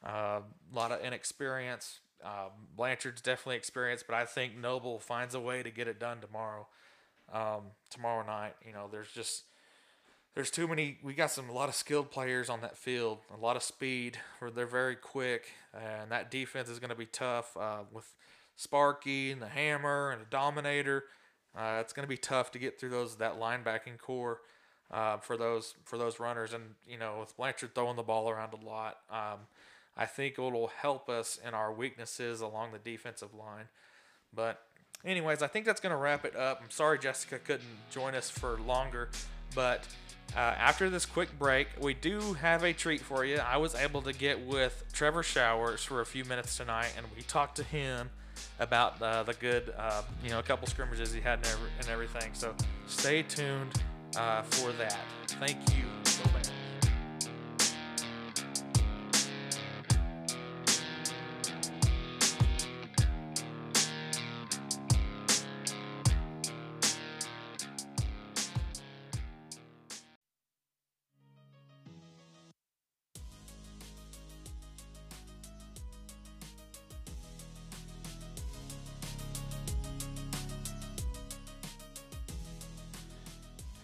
uh, 0.05 0.41
a 0.41 0.75
lot 0.75 0.93
of 0.93 1.01
inexperience. 1.01 2.01
Uh, 2.25 2.49
Blanchard's 2.77 3.21
definitely 3.21 3.57
experienced, 3.57 4.07
but 4.07 4.15
I 4.15 4.25
think 4.25 4.57
Noble 4.57 4.99
finds 4.99 5.35
a 5.35 5.41
way 5.41 5.63
to 5.63 5.71
get 5.71 5.89
it 5.89 5.99
done 5.99 6.19
tomorrow. 6.21 6.67
Um, 7.33 7.73
tomorrow 7.91 8.27
night, 8.27 8.55
you 8.67 8.73
know, 8.73 8.89
there's 8.91 9.11
just 9.11 9.45
there's 10.35 10.51
too 10.51 10.69
many. 10.69 10.99
We 11.03 11.15
got 11.15 11.31
some 11.31 11.49
a 11.49 11.53
lot 11.53 11.69
of 11.69 11.75
skilled 11.75 12.11
players 12.11 12.49
on 12.49 12.61
that 12.61 12.77
field, 12.77 13.19
a 13.37 13.41
lot 13.41 13.57
of 13.57 13.63
speed. 13.63 14.19
They're 14.55 14.67
very 14.67 14.97
quick, 14.97 15.49
and 15.75 16.11
that 16.11 16.31
defense 16.31 16.69
is 16.69 16.79
going 16.79 16.91
to 16.91 16.97
be 16.97 17.07
tough 17.07 17.57
uh, 17.57 17.81
with 17.93 18.15
Sparky 18.57 19.31
and 19.31 19.41
the 19.41 19.49
Hammer 19.49 20.11
and 20.11 20.21
the 20.21 20.27
Dominator. 20.31 21.05
Uh, 21.57 21.79
it's 21.81 21.93
going 21.93 22.05
to 22.05 22.09
be 22.09 22.17
tough 22.17 22.53
to 22.53 22.59
get 22.59 22.79
through 22.79 22.91
those 22.91 23.17
that 23.17 23.41
linebacking 23.41 23.99
core 23.99 24.41
uh, 24.91 25.19
for 25.19 25.37
those 25.37 25.75
for 25.85 25.99
those 25.99 26.21
runners, 26.21 26.53
and 26.53 26.75
you 26.87 26.99
know 26.99 27.19
with 27.21 27.37
Blanchard 27.37 27.75
throwing 27.75 27.97
the 27.97 28.03
ball 28.03 28.29
around 28.31 28.53
a 28.55 28.65
lot. 28.65 28.99
Um, 29.11 29.41
I 30.01 30.07
think 30.07 30.39
it 30.39 30.41
will 30.41 30.73
help 30.81 31.11
us 31.11 31.39
in 31.47 31.53
our 31.53 31.71
weaknesses 31.71 32.41
along 32.41 32.73
the 32.73 32.79
defensive 32.79 33.35
line. 33.35 33.67
But 34.35 34.63
anyways, 35.05 35.43
I 35.43 35.47
think 35.47 35.67
that's 35.67 35.81
going 35.81 35.91
to 35.91 35.99
wrap 35.99 36.25
it 36.25 36.35
up. 36.35 36.61
I'm 36.63 36.71
sorry 36.71 36.99
Jessica 36.99 37.39
couldn't 37.39 37.69
join 37.91 38.15
us 38.15 38.31
for 38.31 38.59
longer. 38.61 39.11
But 39.55 39.87
uh, 40.35 40.39
after 40.39 40.89
this 40.89 41.05
quick 41.05 41.39
break, 41.39 41.69
we 41.79 41.93
do 41.93 42.33
have 42.35 42.65
a 42.65 42.73
treat 42.73 43.03
for 43.03 43.27
you. 43.27 43.37
I 43.37 43.59
was 43.59 43.75
able 43.75 44.01
to 44.03 44.15
get 44.15 44.41
with 44.41 44.85
Trevor 44.95 45.23
Showers 45.23 45.85
for 45.85 46.01
a 46.01 46.07
few 46.07 46.25
minutes 46.25 46.57
tonight, 46.57 46.95
and 46.97 47.05
we 47.15 47.23
talked 47.23 47.57
to 47.57 47.65
him 47.65 48.09
about 48.59 49.03
uh, 49.03 49.23
the 49.23 49.35
good, 49.35 49.75
uh, 49.77 50.03
you 50.25 50.31
know, 50.31 50.39
a 50.39 50.43
couple 50.43 50.67
scrimmages 50.67 51.13
he 51.13 51.21
had 51.21 51.41
and, 51.41 51.47
every, 51.49 51.71
and 51.79 51.89
everything. 51.89 52.31
So 52.33 52.55
stay 52.87 53.23
tuned 53.23 53.83
uh, 54.17 54.43
for 54.43 54.73
that. 54.73 54.99
Thank 55.27 55.59
you. 55.77 55.85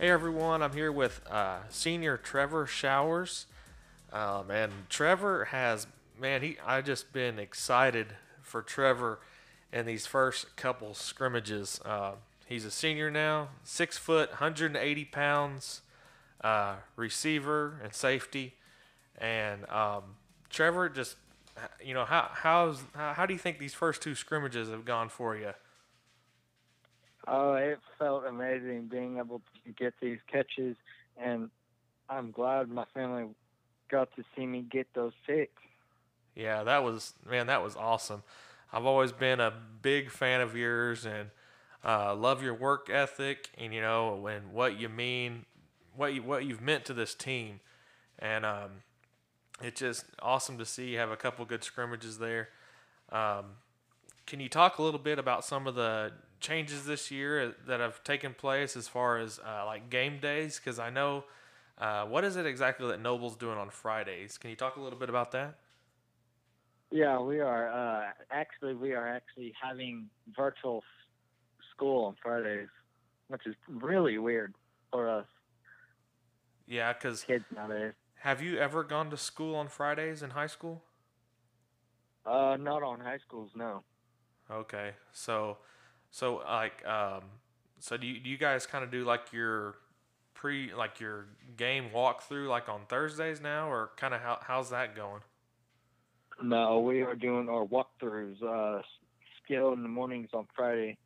Hey 0.07 0.13
everyone, 0.13 0.63
I'm 0.63 0.73
here 0.73 0.93
with 0.93 1.21
uh, 1.29 1.57
senior 1.69 2.17
Trevor 2.17 2.65
Showers. 2.65 3.47
Um, 4.13 4.53
and 4.53 4.73
Trevor 4.89 5.47
has, 5.47 5.89
man, 6.17 6.43
he 6.43 6.59
I 6.65 6.81
just 6.81 7.13
been 7.13 7.41
excited 7.41 8.15
for 8.41 8.63
Trevor 8.63 9.19
in 9.73 9.85
these 9.85 10.07
first 10.07 10.55
couple 10.55 10.95
scrimmages. 10.95 11.81
Uh, 11.85 12.13
he's 12.47 12.65
a 12.65 12.71
senior 12.71 13.11
now, 13.11 13.49
six 13.65 13.99
foot, 13.99 14.29
180 14.29 15.05
pounds, 15.07 15.81
uh, 16.41 16.77
receiver 16.95 17.81
and 17.83 17.93
safety. 17.93 18.55
And 19.19 19.69
um, 19.69 20.05
Trevor, 20.51 20.89
just 20.89 21.17
you 21.85 21.95
know, 21.95 22.05
how 22.05 22.31
how's 22.33 22.81
how, 22.95 23.13
how 23.13 23.27
do 23.27 23.33
you 23.33 23.41
think 23.41 23.59
these 23.59 23.75
first 23.75 24.03
two 24.03 24.15
scrimmages 24.15 24.69
have 24.69 24.85
gone 24.85 25.09
for 25.09 25.37
you? 25.37 25.53
Oh, 27.27 27.55
it 27.55 27.79
felt 27.99 28.25
amazing 28.25 28.89
being 28.91 29.19
able 29.19 29.43
to 29.65 29.73
get 29.73 29.95
these 30.01 30.19
catches, 30.31 30.77
and 31.17 31.51
I'm 32.09 32.31
glad 32.31 32.69
my 32.69 32.85
family 32.95 33.27
got 33.91 34.15
to 34.17 34.25
see 34.37 34.47
me 34.47 34.65
get 34.71 34.87
those 34.95 35.13
six. 35.27 35.51
Yeah, 36.37 36.63
that 36.65 36.85
was 36.85 37.15
man, 37.29 37.47
that 37.49 37.63
was 37.63 37.75
awesome. 37.75 38.23
I've 38.73 38.85
always 38.85 39.13
been 39.13 39.41
a 39.41 39.53
big 39.83 40.11
fan 40.11 40.41
of 40.41 40.57
yours 40.57 41.07
and 41.07 41.31
uh, 41.85 42.15
love 42.15 42.43
your 42.43 42.55
work 42.55 42.91
ethic 42.91 43.51
and 43.57 43.73
you 43.73 43.81
know 43.81 44.27
and 44.27 44.53
what 44.53 44.79
you 44.79 44.89
mean, 44.89 45.47
what 45.97 46.15
you 46.15 46.23
what 46.23 46.45
you've 46.45 46.61
meant 46.61 46.85
to 46.85 46.95
this 46.95 47.15
team, 47.15 47.61
and 48.19 48.45
um, 48.45 48.71
it's 49.63 49.81
just 49.81 50.05
awesome 50.23 50.59
to 50.59 50.65
see 50.65 50.91
you 50.91 50.99
have 50.99 51.11
a 51.11 51.17
couple 51.17 51.45
good 51.45 51.65
scrimmages 51.65 52.19
there. 52.19 52.51
Um, 53.11 53.57
can 54.27 54.41
you 54.41 54.49
talk 54.49 54.79
a 54.79 54.83
little 54.83 55.01
bit 55.01 55.19
about 55.19 55.45
some 55.45 55.67
of 55.67 55.75
the 55.75 56.13
changes 56.41 56.87
this 56.87 57.11
year 57.11 57.55
that 57.67 57.81
have 57.81 58.03
taken 58.05 58.35
place 58.35 58.77
as 58.77 58.89
far 58.89 59.19
as 59.19 59.39
uh, 59.39 59.65
like 59.67 59.91
game 59.91 60.19
days? 60.21 60.61
Because 60.63 60.79
I 60.79 60.91
know 60.91 61.25
uh, 61.79 62.05
what 62.05 62.25
is 62.25 62.37
it 62.37 62.47
exactly 62.47 62.89
that 62.89 63.01
Noble's 63.01 63.37
doing 63.37 63.59
on 63.59 63.71
Fridays? 63.71 64.39
Can 64.39 64.51
you 64.51 64.57
talk 64.57 64.77
a 64.77 64.81
little 64.81 64.99
bit 64.99 65.09
about 65.09 65.33
that? 65.33 65.59
Yeah, 66.91 67.21
we 67.21 67.41
are. 67.41 67.71
Uh, 67.71 68.11
actually, 68.31 68.75
we 68.75 68.93
are 68.93 69.09
actually 69.09 69.53
having 69.61 70.09
virtual 70.37 70.83
school 71.73 72.05
on 72.05 72.15
Fridays, 72.23 72.69
which 73.29 73.43
is 73.47 73.55
really 73.69 74.19
weird 74.19 74.55
for 74.93 75.09
us. 75.09 75.27
Yeah, 76.67 76.93
because 76.93 77.25
kids 77.25 77.45
nowadays. 77.55 77.93
Have 78.21 78.43
you 78.43 78.59
ever 78.59 78.83
gone 78.83 79.11
to 79.11 79.17
school 79.17 79.55
on 79.55 79.69
Fridays 79.69 80.23
in 80.23 80.31
high 80.31 80.47
school? 80.47 80.83
Uh, 82.25 82.57
not 82.59 82.83
on 82.83 82.99
high 82.99 83.19
schools, 83.19 83.51
no. 83.55 83.85
Okay, 84.51 84.93
so, 85.13 85.59
so 86.17 86.41
like, 86.49 86.83
um, 86.87 87.25
so 87.79 87.99
do 87.99 88.07
you, 88.07 88.19
do 88.21 88.31
you 88.31 88.39
guys 88.39 88.65
kind 88.65 88.83
of 88.83 88.91
do 88.91 89.05
like 89.05 89.35
your 89.35 89.75
pre, 90.33 90.73
like 90.73 90.99
your 90.99 91.27
game 91.59 91.91
walkthrough 91.95 92.49
like 92.49 92.71
on 92.71 92.87
Thursdays 92.89 93.43
now, 93.43 93.71
or 93.71 93.91
kind 93.99 94.15
of 94.15 94.23
how 94.23 94.39
how's 94.41 94.71
that 94.71 94.97
going? 94.97 95.21
No, 96.43 96.81
we 96.81 97.03
are 97.03 97.15
doing 97.15 97.51
our 97.51 97.67
walkthroughs, 97.67 98.43
uh, 98.43 98.81
in 99.51 99.83
the 99.83 99.89
mornings 99.91 100.31
on 100.33 100.47
Friday 100.57 100.97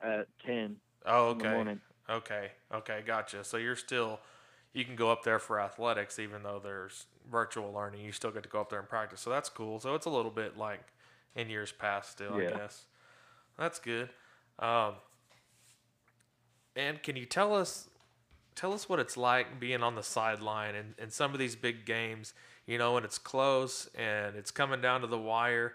at 0.00 0.28
ten. 0.46 0.76
Oh, 1.06 1.30
okay. 1.30 1.76
Okay, 2.08 2.52
okay, 2.72 3.02
gotcha. 3.04 3.42
So 3.42 3.56
you're 3.56 3.74
still, 3.74 4.20
you 4.74 4.84
can 4.84 4.94
go 4.94 5.10
up 5.10 5.24
there 5.24 5.40
for 5.40 5.60
athletics, 5.60 6.20
even 6.20 6.44
though 6.44 6.60
there's 6.62 7.06
virtual 7.28 7.72
learning. 7.72 8.04
You 8.04 8.12
still 8.12 8.30
get 8.30 8.44
to 8.44 8.48
go 8.48 8.60
up 8.60 8.70
there 8.70 8.78
and 8.78 8.88
practice, 8.88 9.20
so 9.20 9.28
that's 9.28 9.48
cool. 9.48 9.80
So 9.80 9.96
it's 9.96 10.06
a 10.06 10.10
little 10.10 10.30
bit 10.30 10.56
like 10.56 10.84
in 11.34 11.50
years 11.50 11.72
past 11.72 12.12
still, 12.12 12.40
yeah. 12.40 12.50
I 12.50 12.58
guess. 12.58 12.84
That's 13.58 13.80
good. 13.80 14.08
Um, 14.58 14.94
and 16.76 17.02
can 17.02 17.16
you 17.16 17.26
tell 17.26 17.54
us 17.54 17.88
tell 18.54 18.72
us 18.72 18.88
what 18.88 18.98
it's 18.98 19.16
like 19.16 19.58
being 19.58 19.82
on 19.82 19.94
the 19.94 20.02
sideline 20.02 20.74
in, 20.74 20.94
in 20.98 21.10
some 21.10 21.32
of 21.32 21.38
these 21.38 21.56
big 21.56 21.86
games, 21.86 22.34
you 22.66 22.76
know, 22.76 22.94
when 22.94 23.04
it's 23.04 23.18
close 23.18 23.88
and 23.94 24.36
it's 24.36 24.50
coming 24.50 24.80
down 24.80 25.00
to 25.00 25.06
the 25.06 25.18
wire. 25.18 25.74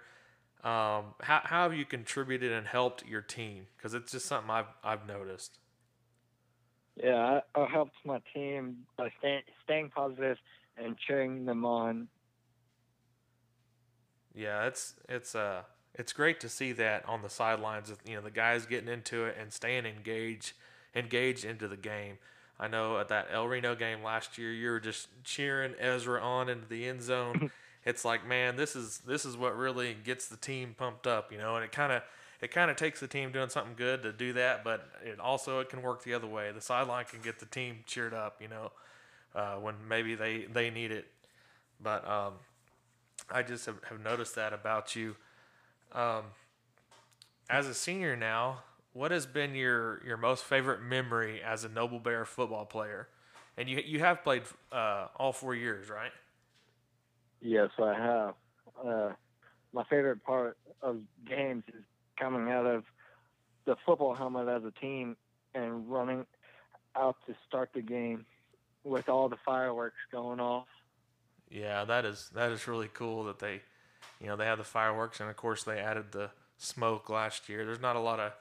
Um, 0.64 1.16
how, 1.22 1.42
how 1.44 1.64
have 1.64 1.74
you 1.74 1.86
contributed 1.86 2.52
and 2.52 2.68
helped 2.68 3.06
your 3.06 3.22
team? 3.22 3.66
Because 3.76 3.96
it's 3.96 4.12
just 4.12 4.28
something 4.28 4.50
I've, 4.52 4.68
I've 4.84 5.08
noticed. 5.08 5.58
Yeah, 7.04 7.42
I, 7.56 7.62
I 7.62 7.66
helped 7.66 7.96
my 8.06 8.22
team 8.34 8.86
by 8.96 9.12
staying, 9.20 9.42
staying 9.64 9.90
positive 9.90 10.38
and 10.78 10.96
cheering 10.98 11.46
them 11.46 11.66
on 11.66 12.08
yeah, 14.38 14.68
it's 14.68 14.94
it's 15.10 15.34
uh 15.34 15.64
it's 15.98 16.14
great 16.14 16.40
to 16.42 16.50
see 16.50 16.72
that 16.74 17.08
on 17.08 17.22
the 17.22 17.30
sidelines. 17.30 17.92
You 18.06 18.16
know, 18.16 18.22
the 18.22 18.32
guys 18.32 18.66
getting 18.66 18.90
into 18.90 19.26
it 19.26 19.36
and 19.40 19.52
staying 19.52 19.86
engaged, 19.86 20.54
engaged 20.96 21.44
into 21.44 21.68
the 21.68 21.78
game. 21.78 22.18
I 22.60 22.68
know 22.68 23.00
at 23.00 23.10
that 23.10 23.28
El 23.32 23.48
Reno 23.48 23.76
game 23.76 24.04
last 24.04 24.38
year, 24.38 24.52
you 24.52 24.70
were 24.70 24.80
just 24.80 25.10
cheering 25.24 25.74
Ezra 25.80 26.22
on 26.22 26.50
into 26.50 26.68
the 26.68 26.88
end 26.88 27.02
zone. 27.02 27.52
it's 27.86 28.04
like, 28.04 28.28
man, 28.28 28.56
this 28.56 28.76
is 28.76 29.00
this 29.00 29.26
is 29.26 29.38
what 29.38 29.56
really 29.58 29.96
gets 30.04 30.28
the 30.28 30.38
team 30.38 30.76
pumped 30.78 31.08
up, 31.08 31.32
you 31.32 31.38
know. 31.38 31.56
And 31.56 31.64
it 31.64 31.72
kind 31.72 31.92
of 31.92 32.04
it 32.42 32.52
kind 32.52 32.70
of 32.70 32.78
takes 32.78 33.00
the 33.00 33.08
team 33.08 33.32
doing 33.32 33.50
something 33.50 33.74
good 33.76 34.04
to 34.04 34.12
do 34.12 34.34
that, 34.34 34.64
but 34.64 34.88
it 35.04 35.20
also 35.20 35.60
it 35.60 35.70
can 35.70 35.82
work 35.82 36.04
the 36.04 36.14
other 36.14 36.28
way. 36.28 36.52
The 36.52 36.62
sideline 36.62 37.06
can 37.06 37.22
get 37.22 37.40
the 37.40 37.46
team 37.46 37.78
cheered 37.86 38.14
up, 38.14 38.42
you 38.42 38.48
know, 38.48 38.72
uh, 39.36 39.56
when 39.56 39.76
maybe 39.88 40.16
they 40.16 40.46
they 40.52 40.70
need 40.70 40.92
it. 40.92 41.08
But 41.82 42.08
um, 42.08 42.34
I 43.32 43.44
just 43.44 43.66
have, 43.68 43.84
have 43.90 44.04
noticed 44.04 44.36
that 44.36 44.54
about 44.54 44.96
you. 44.96 45.16
Um, 45.92 46.24
as 47.50 47.68
a 47.68 47.74
senior 47.74 48.16
now, 48.16 48.64
what 48.94 49.12
has 49.12 49.26
been 49.26 49.56
your, 49.56 50.02
your 50.06 50.18
most 50.18 50.44
favorite 50.44 50.82
memory 50.82 51.42
as 51.42 51.64
a 51.64 51.70
Noble 51.70 52.00
Bear 52.00 52.26
football 52.26 52.66
player? 52.66 53.08
And 53.58 53.68
you 53.68 53.82
you 53.84 54.00
have 54.00 54.24
played 54.24 54.44
uh, 54.72 55.08
all 55.16 55.34
four 55.34 55.56
years, 55.56 55.90
right? 55.90 56.12
Yes, 57.42 57.70
I 57.80 57.94
have. 57.94 58.34
Uh, 58.86 59.10
my 59.74 59.84
favorite 59.90 60.24
part 60.24 60.58
of 60.82 60.98
games 61.28 61.64
is 61.70 61.84
coming 62.20 62.52
out 62.52 62.66
of 62.66 62.84
the 63.66 63.76
football 63.86 64.16
helmet 64.16 64.48
as 64.48 64.64
a 64.64 64.72
team 64.80 65.16
and 65.54 65.90
running 65.90 66.26
out 66.96 67.16
to 67.28 67.36
start 67.48 67.70
the 67.74 67.82
game 67.82 68.26
with 68.84 69.10
all 69.10 69.28
the 69.30 69.38
fireworks 69.46 69.98
going 70.12 70.40
off. 70.40 70.68
Yeah, 71.50 71.86
that 71.86 72.06
is 72.06 72.30
that 72.34 72.52
is 72.52 72.68
really 72.68 72.90
cool 72.94 73.24
that 73.26 73.40
they, 73.40 73.62
you 74.22 74.28
know, 74.28 74.36
they 74.36 74.46
have 74.46 74.58
the 74.58 74.64
fireworks 74.64 75.20
and 75.20 75.30
of 75.30 75.36
course 75.36 75.64
they 75.64 75.80
added 75.80 76.12
the 76.12 76.32
smoke 76.58 77.10
last 77.10 77.50
year. 77.50 77.66
There's 77.66 77.82
not 77.82 77.96
a 77.96 78.00
lot 78.00 78.20
of 78.20 78.34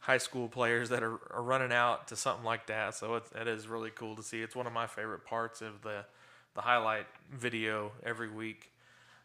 high 0.00 0.18
school 0.18 0.48
players 0.48 0.88
that 0.90 1.02
are, 1.02 1.18
are 1.32 1.42
running 1.42 1.72
out 1.72 2.08
to 2.08 2.16
something 2.16 2.44
like 2.44 2.66
that, 2.68 2.94
so 2.94 3.14
it 3.16 3.48
is 3.48 3.66
really 3.66 3.90
cool 3.90 4.16
to 4.16 4.22
see. 4.22 4.42
It's 4.42 4.54
one 4.54 4.66
of 4.66 4.72
my 4.72 4.86
favorite 4.86 5.24
parts 5.24 5.60
of 5.60 5.82
the 5.82 6.04
the 6.54 6.62
highlight 6.62 7.06
video 7.32 7.92
every 8.04 8.28
week. 8.28 8.72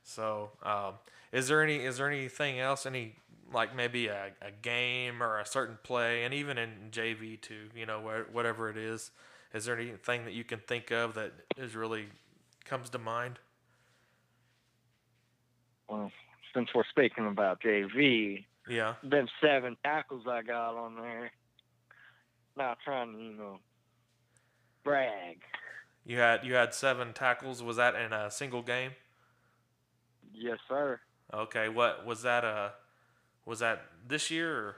So, 0.03 0.51
um, 0.61 0.93
is 1.31 1.47
there 1.47 1.63
any 1.63 1.77
is 1.77 1.97
there 1.97 2.09
anything 2.09 2.59
else? 2.59 2.85
Any 2.85 3.15
like 3.51 3.75
maybe 3.75 4.07
a, 4.07 4.31
a 4.41 4.51
game 4.61 5.21
or 5.21 5.39
a 5.39 5.45
certain 5.45 5.77
play, 5.83 6.23
and 6.25 6.33
even 6.33 6.57
in 6.57 6.69
JV 6.91 7.39
too, 7.39 7.69
you 7.75 7.85
know, 7.85 8.01
whatever 8.31 8.69
it 8.69 8.77
is. 8.77 9.11
Is 9.53 9.65
there 9.65 9.77
anything 9.77 10.25
that 10.25 10.33
you 10.33 10.43
can 10.43 10.59
think 10.59 10.91
of 10.91 11.13
that 11.13 11.31
is 11.57 11.75
really 11.75 12.07
comes 12.65 12.89
to 12.89 12.97
mind? 12.97 13.37
Well, 15.89 16.11
since 16.53 16.69
we're 16.73 16.83
speaking 16.89 17.27
about 17.27 17.61
JV, 17.61 18.45
yeah, 18.67 18.95
them 19.03 19.27
seven 19.41 19.77
tackles 19.83 20.23
I 20.27 20.41
got 20.41 20.75
on 20.75 20.95
there. 20.95 21.31
Not 22.55 22.77
trying 22.85 23.13
to, 23.13 23.19
you 23.19 23.33
know, 23.33 23.59
brag. 24.83 25.39
You 26.05 26.19
had 26.19 26.45
you 26.45 26.53
had 26.55 26.73
seven 26.73 27.13
tackles. 27.13 27.63
Was 27.63 27.77
that 27.77 27.95
in 27.95 28.13
a 28.13 28.29
single 28.29 28.61
game? 28.61 28.91
Yes, 30.33 30.57
sir. 30.67 30.99
Okay. 31.33 31.69
What 31.69 32.05
was 32.05 32.21
that? 32.23 32.43
Uh, 32.43 32.69
was 33.45 33.59
that 33.59 33.85
this 34.07 34.29
year? 34.29 34.75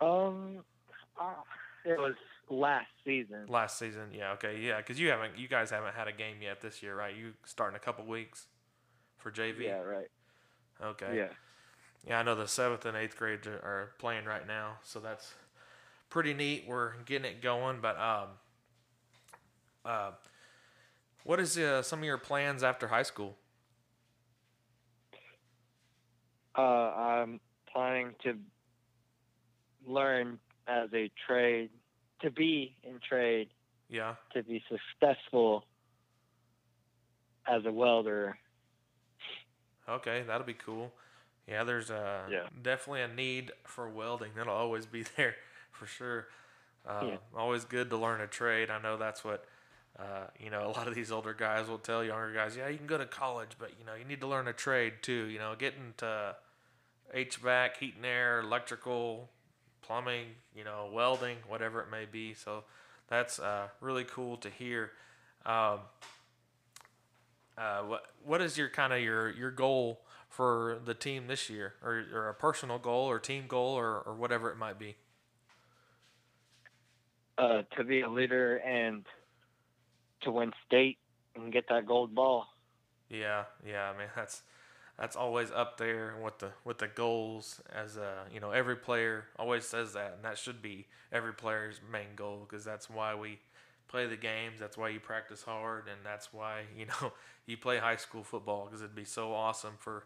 Or? 0.00 0.28
Um, 0.28 0.64
uh, 1.20 1.34
it 1.84 1.98
was 1.98 2.14
last 2.50 2.88
season. 3.04 3.46
Last 3.48 3.78
season, 3.78 4.08
yeah, 4.12 4.32
okay, 4.32 4.58
yeah, 4.60 4.78
because 4.78 4.98
you 5.00 5.08
haven't, 5.10 5.38
you 5.38 5.48
guys 5.48 5.70
haven't 5.70 5.94
had 5.94 6.08
a 6.08 6.12
game 6.12 6.36
yet 6.42 6.60
this 6.60 6.82
year, 6.82 6.94
right? 6.94 7.14
You 7.16 7.32
start 7.44 7.72
in 7.72 7.76
a 7.76 7.80
couple 7.80 8.04
weeks 8.04 8.46
for 9.18 9.30
JV. 9.30 9.64
Yeah, 9.64 9.80
right. 9.80 10.08
Okay. 10.82 11.16
Yeah. 11.16 11.28
Yeah, 12.06 12.18
I 12.20 12.22
know 12.22 12.34
the 12.34 12.48
seventh 12.48 12.84
and 12.86 12.96
eighth 12.96 13.16
grade 13.16 13.46
are- 13.46 13.58
are 13.64 13.92
playing 13.98 14.24
right 14.24 14.46
now, 14.46 14.78
so 14.82 15.00
that's 15.00 15.34
pretty 16.10 16.34
neat. 16.34 16.64
We're 16.66 16.96
getting 17.04 17.30
it 17.30 17.42
going, 17.42 17.80
but 17.80 17.98
um, 17.98 18.28
uh, 19.84 20.12
what 21.24 21.40
is 21.40 21.56
uh, 21.58 21.82
some 21.82 22.00
of 22.00 22.04
your 22.04 22.18
plans 22.18 22.62
after 22.62 22.88
high 22.88 23.02
school? 23.02 23.36
Uh, 26.56 26.60
I'm 26.62 27.40
planning 27.72 28.14
to 28.24 28.34
learn 29.86 30.38
as 30.66 30.88
a 30.94 31.10
trade, 31.26 31.70
to 32.22 32.30
be 32.30 32.74
in 32.82 32.98
trade, 33.00 33.48
Yeah. 33.88 34.14
to 34.34 34.42
be 34.42 34.62
successful 34.68 35.64
as 37.46 37.64
a 37.64 37.72
welder. 37.72 38.38
Okay, 39.88 40.22
that'll 40.26 40.46
be 40.46 40.54
cool. 40.54 40.92
Yeah, 41.46 41.64
there's 41.64 41.90
a 41.90 42.26
Yeah. 42.30 42.48
definitely 42.62 43.02
a 43.02 43.08
need 43.08 43.52
for 43.64 43.88
welding. 43.88 44.32
That'll 44.34 44.54
always 44.54 44.86
be 44.86 45.02
there 45.16 45.36
for 45.72 45.86
sure. 45.86 46.28
Uh, 46.86 47.04
Yeah. 47.08 47.16
Always 47.34 47.64
good 47.64 47.90
to 47.90 47.96
learn 47.96 48.20
a 48.20 48.26
trade. 48.26 48.70
I 48.70 48.78
know 48.80 48.96
that's 48.96 49.24
what 49.24 49.46
uh, 49.98 50.28
you 50.38 50.48
know. 50.50 50.66
A 50.66 50.70
lot 50.70 50.86
of 50.88 50.94
these 50.94 51.10
older 51.10 51.34
guys 51.34 51.68
will 51.68 51.76
tell 51.78 52.02
younger 52.04 52.32
guys, 52.32 52.56
"Yeah, 52.56 52.68
you 52.68 52.78
can 52.78 52.86
go 52.86 52.96
to 52.96 53.04
college, 53.04 53.50
but 53.58 53.76
you 53.78 53.84
know 53.84 53.94
you 53.94 54.04
need 54.04 54.20
to 54.20 54.26
learn 54.26 54.46
a 54.48 54.52
trade 54.52 55.02
too. 55.02 55.24
You 55.26 55.38
know, 55.40 55.54
getting 55.56 55.92
to 55.98 56.36
HVAC, 57.12 57.76
heat 57.78 57.96
and 57.96 58.06
air, 58.06 58.38
electrical, 58.40 59.28
plumbing, 59.82 60.26
you 60.54 60.64
know, 60.64 60.90
welding, 60.92 61.36
whatever 61.48 61.80
it 61.80 61.90
may 61.90 62.04
be." 62.04 62.34
So 62.34 62.64
that's 63.08 63.38
uh, 63.38 63.68
really 63.80 64.04
cool 64.04 64.36
to 64.38 64.50
hear. 64.50 64.92
Um, 65.44 65.80
uh, 67.58 67.80
what 67.82 68.06
what 68.24 68.40
is 68.40 68.56
your 68.56 68.68
kind 68.68 68.92
of 68.92 69.00
your 69.00 69.30
your 69.30 69.50
goal 69.50 70.00
for 70.28 70.78
the 70.84 70.94
team 70.94 71.26
this 71.26 71.50
year, 71.50 71.74
or, 71.82 72.04
or 72.14 72.28
a 72.28 72.34
personal 72.34 72.78
goal, 72.78 73.06
or 73.06 73.18
team 73.18 73.44
goal, 73.48 73.74
or, 73.74 74.00
or 74.00 74.14
whatever 74.14 74.50
it 74.50 74.56
might 74.56 74.78
be? 74.78 74.96
Uh, 77.36 77.62
to 77.76 77.84
be 77.84 78.02
a 78.02 78.08
leader 78.08 78.56
and 78.58 79.04
to 80.22 80.30
win 80.30 80.52
state 80.66 80.98
and 81.34 81.52
get 81.52 81.68
that 81.68 81.86
gold 81.86 82.14
ball. 82.14 82.46
Yeah, 83.08 83.44
yeah. 83.66 83.90
I 83.94 83.98
mean, 83.98 84.08
that's 84.14 84.42
that's 85.00 85.16
always 85.16 85.50
up 85.52 85.78
there 85.78 86.14
with 86.22 86.40
the 86.40 86.52
with 86.64 86.78
the 86.78 86.88
goals. 86.88 87.60
As 87.74 87.98
uh, 87.98 88.24
you 88.32 88.40
know, 88.40 88.52
every 88.52 88.76
player 88.76 89.26
always 89.38 89.66
says 89.66 89.94
that, 89.94 90.14
and 90.16 90.24
that 90.24 90.38
should 90.38 90.62
be 90.62 90.86
every 91.12 91.34
player's 91.34 91.80
main 91.92 92.16
goal 92.16 92.46
because 92.48 92.64
that's 92.64 92.90
why 92.90 93.16
we 93.16 93.40
play 93.88 94.06
the 94.06 94.16
games. 94.16 94.60
That's 94.60 94.78
why 94.78 94.90
you 94.90 95.00
practice 95.00 95.42
hard, 95.42 95.86
and 95.88 96.00
that's 96.04 96.32
why 96.34 96.62
you 96.78 96.86
know 96.86 97.12
you 97.46 97.58
play 97.58 97.78
high 97.78 97.96
school 97.96 98.24
football 98.24 98.66
because 98.66 98.82
it'd 98.82 98.96
be 98.96 99.04
so 99.06 99.34
awesome 99.34 99.74
for 99.80 100.04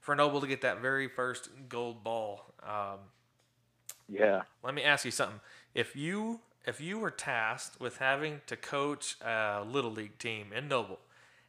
for 0.00 0.16
Noble 0.16 0.40
to 0.42 0.48
get 0.48 0.62
that 0.62 0.80
very 0.80 1.08
first 1.08 1.50
gold 1.68 2.04
ball. 2.04 2.54
Um, 2.62 3.00
Yeah. 4.08 4.42
let 4.62 4.74
me 4.74 4.82
ask 4.82 5.04
you 5.04 5.10
something. 5.10 5.40
If 5.74 5.96
you 5.96 6.40
if 6.66 6.80
you 6.80 6.98
were 6.98 7.10
tasked 7.10 7.80
with 7.80 7.98
having 7.98 8.40
to 8.46 8.56
coach 8.56 9.16
a 9.22 9.64
little 9.66 9.90
league 9.92 10.18
team 10.18 10.52
in 10.52 10.68
Noble, 10.68 10.98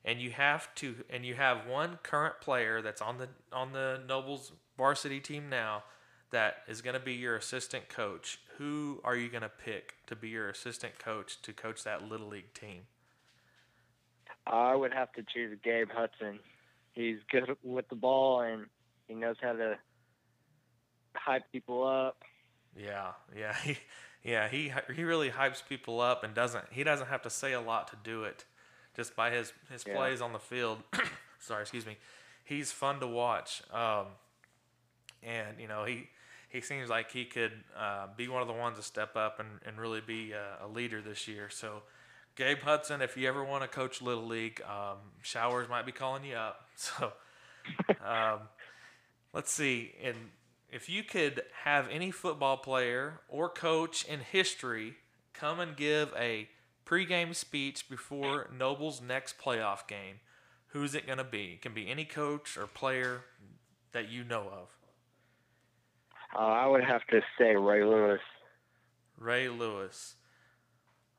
and 0.08 0.22
you 0.22 0.32
have 0.32 0.74
to 0.76 0.96
and 1.10 1.26
you 1.26 1.36
have 1.36 1.68
one 1.68 2.00
current 2.02 2.40
player 2.42 2.82
that's 2.82 3.02
on 3.02 3.18
the 3.18 3.28
on 3.52 3.74
the 3.74 4.02
Nobles 4.08 4.54
varsity 4.78 5.20
team 5.20 5.50
now 5.50 5.84
that 6.32 6.58
is 6.68 6.82
going 6.82 6.94
to 6.94 7.00
be 7.00 7.14
your 7.14 7.36
assistant 7.36 7.90
coach, 7.90 8.40
who 8.58 9.02
are 9.04 9.16
you 9.16 9.30
going 9.30 9.44
to 9.44 9.50
pick 9.50 9.96
to 10.08 10.16
be 10.16 10.30
your 10.30 10.50
assistant 10.50 10.98
coach 10.98 11.42
to 11.42 11.54
coach 11.54 11.84
that 11.84 12.08
little 12.08 12.28
league 12.28 12.54
team? 12.54 12.84
I 14.46 14.76
would 14.76 14.94
have 14.94 15.12
to 15.14 15.24
choose 15.24 15.58
Gabe 15.64 15.90
Hudson. 15.92 16.40
He's 16.94 17.18
good 17.30 17.56
with 17.64 17.88
the 17.90 17.96
ball 17.96 18.42
and 18.42 18.66
he 19.08 19.14
knows 19.14 19.36
how 19.42 19.54
to 19.54 19.78
hype 21.16 21.44
people 21.52 21.86
up. 21.86 22.24
Yeah, 22.78 23.12
yeah, 23.38 23.56
he, 23.64 23.78
yeah, 24.24 24.48
he 24.48 24.72
he 24.96 25.04
really 25.04 25.32
hypes 25.32 25.62
people 25.68 26.00
up 26.00 26.24
and 26.24 26.34
doesn't 26.34 26.66
he 26.72 26.84
doesn't 26.84 27.08
have 27.08 27.24
to 27.24 27.30
say 27.30 27.52
a 27.52 27.62
lot 27.62 27.90
to 27.90 27.98
do 28.04 28.24
it, 28.24 28.46
just 28.98 29.16
by 29.16 29.30
his 29.32 29.54
his 29.72 29.86
Yeah. 29.88 29.96
plays 29.96 30.20
on 30.22 30.34
the 30.34 30.40
field. 30.40 30.84
Sorry, 31.40 31.62
excuse 31.62 31.86
me. 31.86 31.96
He's 32.44 32.72
fun 32.74 33.00
to 33.00 33.08
watch, 33.08 33.62
um, 33.72 34.08
and 35.24 35.60
you 35.60 35.68
know 35.70 35.86
he 35.86 36.10
he 36.50 36.62
seems 36.62 36.90
like 36.90 37.12
he 37.12 37.26
could 37.26 37.52
uh, 37.78 38.08
be 38.18 38.28
one 38.28 38.42
of 38.42 38.48
the 38.48 38.54
ones 38.54 38.78
to 38.78 38.84
step 38.84 39.16
up 39.16 39.40
and, 39.40 39.60
and 39.66 39.80
really 39.80 40.02
be 40.02 40.32
a, 40.32 40.66
a 40.66 40.68
leader 40.68 41.02
this 41.02 41.28
year. 41.28 41.50
So, 41.50 41.84
Gabe 42.36 42.60
Hudson, 42.60 43.02
if 43.02 43.18
you 43.18 43.28
ever 43.28 43.44
want 43.44 43.64
to 43.64 43.68
coach 43.68 44.02
little 44.02 44.26
league, 44.26 44.62
um, 44.62 44.98
Showers 45.22 45.68
might 45.68 45.86
be 45.86 45.92
calling 45.92 46.24
you 46.26 46.36
up. 46.36 46.62
So, 46.78 47.12
um, 48.06 48.40
let's 49.34 49.52
see. 49.52 49.94
And 50.02 50.16
if 50.72 50.88
you 50.90 51.04
could 51.04 51.42
have 51.64 51.90
any 51.90 52.12
football 52.12 52.56
player 52.56 53.20
or 53.28 53.50
coach 53.50 54.06
in 54.06 54.22
history 54.22 54.96
come 55.34 55.60
and 55.60 55.76
give 55.76 56.14
a 56.18 56.48
pregame 56.88 57.36
speech 57.36 57.90
before 57.90 58.50
Noble's 58.56 59.02
next 59.02 59.38
playoff 59.38 59.88
game, 59.88 60.20
who's 60.68 60.96
it 60.96 61.06
going 61.06 61.18
to 61.18 61.24
be? 61.24 61.54
It 61.54 61.62
can 61.62 61.74
be 61.74 61.90
any 61.90 62.06
coach 62.06 62.58
or 62.58 62.68
player 62.68 63.24
that 63.92 64.10
you 64.10 64.24
know 64.24 64.44
of. 64.44 64.70
Uh, 66.36 66.40
I 66.40 66.68
would 66.68 66.84
have 66.84 67.06
to 67.08 67.22
say 67.38 67.56
Ray 67.56 67.84
Lewis. 67.84 68.20
Ray 69.18 69.50
Lewis. 69.50 70.16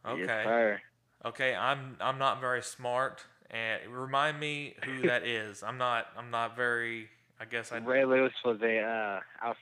Okay. 0.07 0.21
Yes, 0.21 0.45
sir. 0.45 0.81
Okay, 1.25 1.55
I'm 1.55 1.97
I'm 2.01 2.19
not 2.19 2.41
very 2.41 2.63
smart 2.63 3.25
and 3.51 3.89
remind 3.89 4.39
me 4.39 4.75
who 4.85 5.03
that 5.09 5.27
is. 5.27 5.63
I'm 5.63 5.79
not 5.79 6.07
I'm 6.17 6.31
not 6.31 6.57
very 6.57 7.09
I 7.41 7.45
guess 7.45 7.73
I 7.73 7.79
Ray 7.79 8.05
Lewis 8.05 8.33
was 8.45 8.61
a 8.63 8.79
uh, 8.79 9.21
out, 9.47 9.57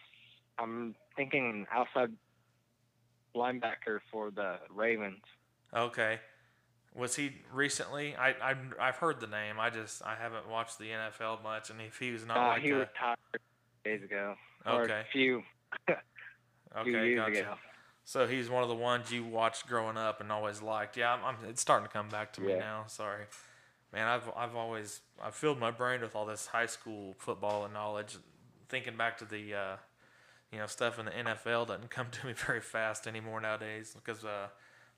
I'm 0.58 0.94
thinking 1.16 1.66
outside 1.72 2.10
linebacker 3.34 4.00
for 4.10 4.30
the 4.30 4.56
Ravens. 4.74 5.22
Okay. 5.74 6.20
Was 6.94 7.14
he 7.16 7.32
recently? 7.52 8.16
I 8.16 8.30
I 8.30 8.54
I've 8.80 8.96
heard 8.96 9.20
the 9.20 9.26
name. 9.26 9.60
I 9.60 9.70
just 9.70 10.02
I 10.02 10.14
haven't 10.14 10.48
watched 10.48 10.78
the 10.78 10.86
NFL 10.86 11.42
much, 11.42 11.68
and 11.70 11.80
if 11.80 11.98
he 11.98 12.10
was 12.10 12.24
not 12.26 12.38
Uh, 12.38 12.48
like 12.48 12.62
he 12.62 12.70
a, 12.70 12.78
retired 12.78 13.18
days 13.84 14.02
ago. 14.02 14.34
Or 14.66 14.82
Okay. 14.82 15.00
a 15.02 15.12
few, 15.12 15.42
few 15.86 15.96
okay, 16.76 17.08
years 17.08 17.16
gotcha. 17.28 17.40
ago. 17.40 17.54
So 18.04 18.26
he's 18.26 18.48
one 18.48 18.62
of 18.62 18.68
the 18.68 18.74
ones 18.74 19.10
you 19.12 19.24
watched 19.24 19.66
growing 19.66 19.96
up 19.96 20.20
and 20.20 20.30
always 20.30 20.62
liked. 20.62 20.96
Yeah, 20.96 21.12
I'm, 21.12 21.24
I'm 21.24 21.36
it's 21.48 21.60
starting 21.60 21.86
to 21.86 21.92
come 21.92 22.08
back 22.08 22.32
to 22.34 22.40
me 22.40 22.52
Yeah. 22.52 22.58
now. 22.60 22.84
Sorry, 22.86 23.24
man. 23.92 24.06
I've 24.06 24.30
I've 24.36 24.56
always 24.56 25.00
I've 25.22 25.34
filled 25.34 25.58
my 25.58 25.70
brain 25.72 26.00
with 26.00 26.14
all 26.16 26.24
this 26.24 26.46
high 26.46 26.66
school 26.66 27.14
football 27.18 27.64
and 27.64 27.74
knowledge. 27.74 28.16
Thinking 28.68 28.96
back 28.96 29.18
to 29.18 29.24
the 29.24 29.54
uh, 29.54 29.76
you 30.52 30.58
know 30.58 30.66
stuff 30.66 30.98
in 30.98 31.04
the 31.06 31.10
NFL 31.10 31.66
doesn't 31.68 31.90
come 31.90 32.06
to 32.12 32.26
me 32.26 32.32
very 32.32 32.60
fast 32.60 33.06
anymore 33.06 33.40
nowadays 33.40 33.94
because 33.94 34.24
uh, 34.24 34.48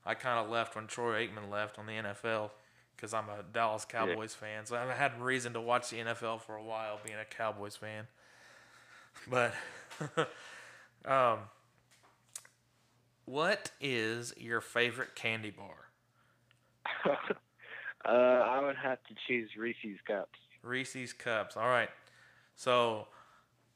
I 0.05 0.13
kind 0.13 0.43
of 0.43 0.49
left 0.49 0.75
when 0.75 0.87
Troy 0.87 1.27
Aikman 1.27 1.51
left 1.51 1.77
on 1.77 1.85
the 1.85 1.93
NFL 1.93 2.51
because 2.95 3.13
I'm 3.13 3.25
a 3.29 3.43
Dallas 3.53 3.85
Cowboys 3.85 4.33
fan. 4.33 4.65
So 4.65 4.75
I 4.75 4.81
haven't 4.81 4.97
had 4.97 5.21
reason 5.21 5.53
to 5.53 5.61
watch 5.61 5.89
the 5.89 5.97
NFL 5.97 6.41
for 6.41 6.55
a 6.55 6.63
while, 6.63 6.99
being 7.05 7.17
a 7.19 7.25
Cowboys 7.25 7.75
fan. 7.75 8.07
But 9.29 9.53
um, 11.05 11.39
what 13.25 13.71
is 13.81 14.33
your 14.37 14.61
favorite 14.61 15.13
candy 15.15 15.49
bar? 15.49 15.89
uh, 18.05 18.09
I 18.09 18.63
would 18.63 18.77
have 18.77 18.99
to 19.09 19.15
choose 19.27 19.49
Reese's 19.57 19.99
cups. 20.07 20.39
Reese's 20.63 21.13
Cups. 21.13 21.55
All 21.57 21.67
right. 21.67 21.89
So 22.55 23.07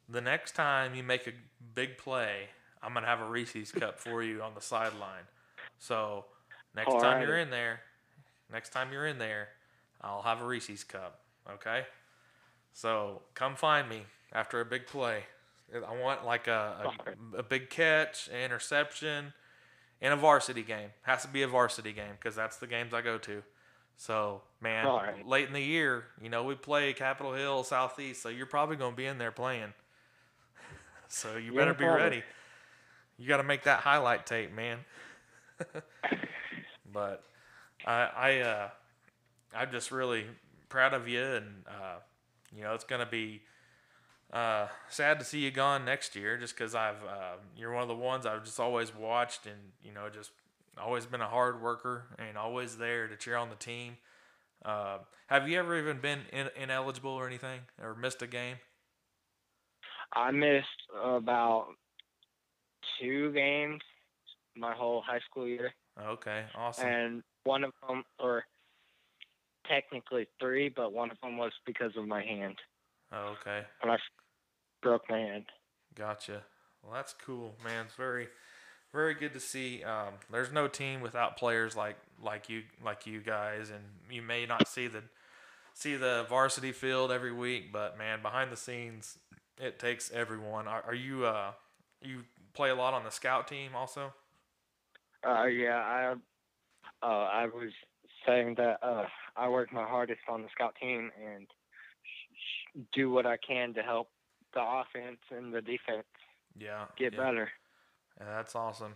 the 0.10 0.22
next 0.22 0.56
time 0.56 0.96
you 0.96 1.04
make 1.04 1.28
a 1.28 1.34
big 1.76 1.98
play, 1.98 2.50
I'm 2.82 2.94
gonna 2.94 3.08
have 3.08 3.22
a 3.22 3.30
Reese's 3.30 3.72
Cup 3.72 4.00
for 4.00 4.22
you 4.22 4.42
on 4.42 4.54
the 4.56 4.62
sideline. 4.62 5.24
So 5.80 6.26
next 6.76 6.96
time 6.96 7.22
you're 7.22 7.38
in 7.38 7.50
there, 7.50 7.82
next 8.52 8.70
time 8.70 8.92
you're 8.92 9.08
in 9.08 9.18
there, 9.20 9.50
I'll 10.02 10.22
have 10.22 10.42
a 10.42 10.46
Reese's 10.46 10.84
Cup. 10.84 11.22
Okay. 11.50 11.84
So 12.74 13.22
come 13.34 13.56
find 13.56 13.90
me 13.90 14.04
after 14.34 14.60
a 14.62 14.66
big 14.66 14.88
play. 14.88 15.24
I 15.74 15.96
want 15.98 16.26
like 16.26 16.48
a, 16.48 16.92
a, 17.36 17.40
a 17.40 17.44
big 17.44 17.70
catch, 17.70 18.28
an 18.30 18.40
interception, 18.40 19.34
in 20.02 20.12
a 20.12 20.16
varsity 20.16 20.64
game. 20.64 20.90
Has 21.04 21.24
to 21.24 21.28
be 21.28 21.44
a 21.44 21.48
varsity 21.48 21.94
game 21.94 22.14
because 22.20 22.36
that's 22.36 22.58
the 22.58 22.68
games 22.68 22.94
I 22.94 23.02
go 23.02 23.18
to. 23.20 23.44
So, 23.98 24.42
man, 24.62 24.90
Alright. 24.90 25.26
late 25.26 25.48
in 25.48 25.54
the 25.54 25.62
year, 25.62 26.06
you 26.22 26.30
know, 26.30 26.44
we 26.44 26.56
play 26.56 26.94
Capitol 26.94 27.34
Hill, 27.34 27.64
Southeast, 27.64 28.22
so 28.22 28.30
you're 28.30 28.46
probably 28.46 28.76
going 28.76 28.92
to 28.94 28.98
be 28.98 29.06
in 29.06 29.18
there 29.18 29.32
playing. 29.32 29.74
so 31.08 31.38
you 31.38 31.52
Yeah, 31.52 31.54
better 31.54 31.74
be 31.74 31.86
probably. 31.86 31.98
ready. 31.98 32.24
You 33.18 33.28
got 33.28 33.38
to 33.38 33.44
make 33.44 33.64
that 33.64 33.82
highlight 33.82 34.26
tape, 34.26 34.52
man. 34.54 34.80
but 36.94 37.24
I, 37.86 38.10
I, 38.16 38.40
uh, 38.40 38.70
I'm 39.56 39.72
just 39.72 39.92
really 39.92 40.26
proud 40.70 40.94
of 40.94 41.08
you, 41.08 41.24
and 41.24 41.64
uh, 41.68 42.00
you 42.56 42.64
know, 42.64 42.74
it's 42.74 42.84
going 42.84 43.02
to 43.02 43.10
be 43.10 43.42
uh, 44.32 44.68
sad 44.90 45.20
to 45.20 45.26
see 45.26 45.40
you 45.40 45.52
gone 45.52 45.86
next 45.86 46.16
year, 46.16 46.38
just 46.38 46.56
because 46.58 46.76
I've 46.76 47.04
uh, 47.08 47.36
you're 47.56 47.72
one 47.72 47.84
of 47.84 47.88
the 47.88 47.96
ones 47.96 48.26
I've 48.26 48.44
just 48.44 48.60
always 48.60 48.96
watched, 48.96 49.46
and 49.46 49.58
you 49.84 49.94
know, 49.94 50.10
just 50.10 50.32
always 50.82 51.06
been 51.06 51.22
a 51.22 51.28
hard 51.28 51.62
worker 51.62 52.06
and 52.18 52.38
always 52.38 52.78
there 52.78 53.08
to 53.08 53.16
cheer 53.16 53.36
on 53.36 53.50
the 53.50 53.56
team. 53.56 53.98
Uh, 54.66 54.98
have 55.28 55.48
you 55.48 55.60
ever 55.60 55.78
even 55.78 56.00
been 56.00 56.22
in, 56.32 56.50
ineligible 56.60 57.12
or 57.12 57.28
anything, 57.28 57.60
or 57.82 57.96
missed 57.96 58.22
a 58.22 58.28
game? 58.28 58.58
I 60.14 60.32
missed 60.32 60.68
about 61.04 61.68
two 63.00 63.32
games 63.34 63.82
my 64.56 64.74
whole 64.74 65.02
high 65.02 65.20
school 65.30 65.48
year, 65.48 65.74
Okay, 66.02 66.44
awesome. 66.56 66.88
and 66.88 67.24
one 67.44 67.64
of 67.64 67.72
them, 67.88 68.04
or 68.20 68.44
technically 69.68 70.28
three, 70.40 70.70
but 70.70 70.94
one 70.94 71.12
of 71.12 71.18
them 71.22 71.38
was 71.38 71.52
because 71.66 71.92
of 71.98 72.08
my 72.08 72.22
hand. 72.24 72.56
okay, 73.14 73.64
When 73.82 73.92
I 73.94 73.98
broke 74.82 75.04
my 75.10 75.18
hand. 75.20 75.46
gotcha. 75.96 76.44
Well, 76.84 76.94
that's 76.94 77.14
cool, 77.26 77.56
man. 77.64 77.86
It's 77.86 77.96
very, 77.96 78.28
very 78.92 79.14
good 79.14 79.34
to 79.34 79.40
see. 79.40 79.84
Um, 79.84 80.16
there's 80.32 80.52
no 80.52 80.68
team 80.68 81.00
without 81.02 81.38
players 81.38 81.76
like 81.76 81.96
like 82.22 82.50
you 82.50 82.64
like 82.84 83.06
you 83.08 83.22
guys, 83.22 83.70
and 83.70 83.84
you 84.12 84.22
may 84.22 84.46
not 84.46 84.68
see 84.68 84.88
the 84.88 85.04
see 85.74 85.96
the 85.96 86.26
varsity 86.28 86.72
field 86.74 87.12
every 87.12 87.32
week, 87.32 87.72
but 87.72 87.98
man, 87.98 88.22
behind 88.22 88.52
the 88.52 88.58
scenes, 88.58 89.18
it 89.58 89.80
takes 89.80 90.12
everyone. 90.12 90.68
Are, 90.68 90.84
are 90.86 90.94
you 90.94 91.26
uh 91.26 91.52
you 92.02 92.24
play 92.54 92.70
a 92.70 92.76
lot 92.76 92.94
on 92.94 93.06
the 93.06 93.10
scout 93.12 93.48
team 93.48 93.72
also? 93.76 94.14
Uh, 95.26 95.46
yeah, 95.46 95.78
I, 95.78 96.14
uh, 97.02 97.06
I 97.06 97.46
was 97.46 97.72
saying 98.28 98.56
that 98.58 98.80
uh, 98.82 99.06
I 99.36 99.50
work 99.50 99.72
my 99.72 99.86
hardest 99.86 100.22
on 100.30 100.42
the 100.42 100.50
scout 100.52 100.76
team 100.82 101.12
and 101.24 101.48
sh- 102.04 102.36
sh- 102.36 102.80
do 102.94 103.10
what 103.10 103.26
I 103.26 103.38
can 103.38 103.74
to 103.76 103.82
help 103.82 104.10
the 104.54 104.62
offense 104.62 105.20
and 105.32 105.54
the 105.54 105.62
defense 105.62 106.06
Yeah, 106.58 106.86
get 106.98 107.14
yeah. 107.14 107.20
better. 107.20 107.50
Yeah, 108.20 108.26
that's 108.26 108.56
awesome. 108.56 108.96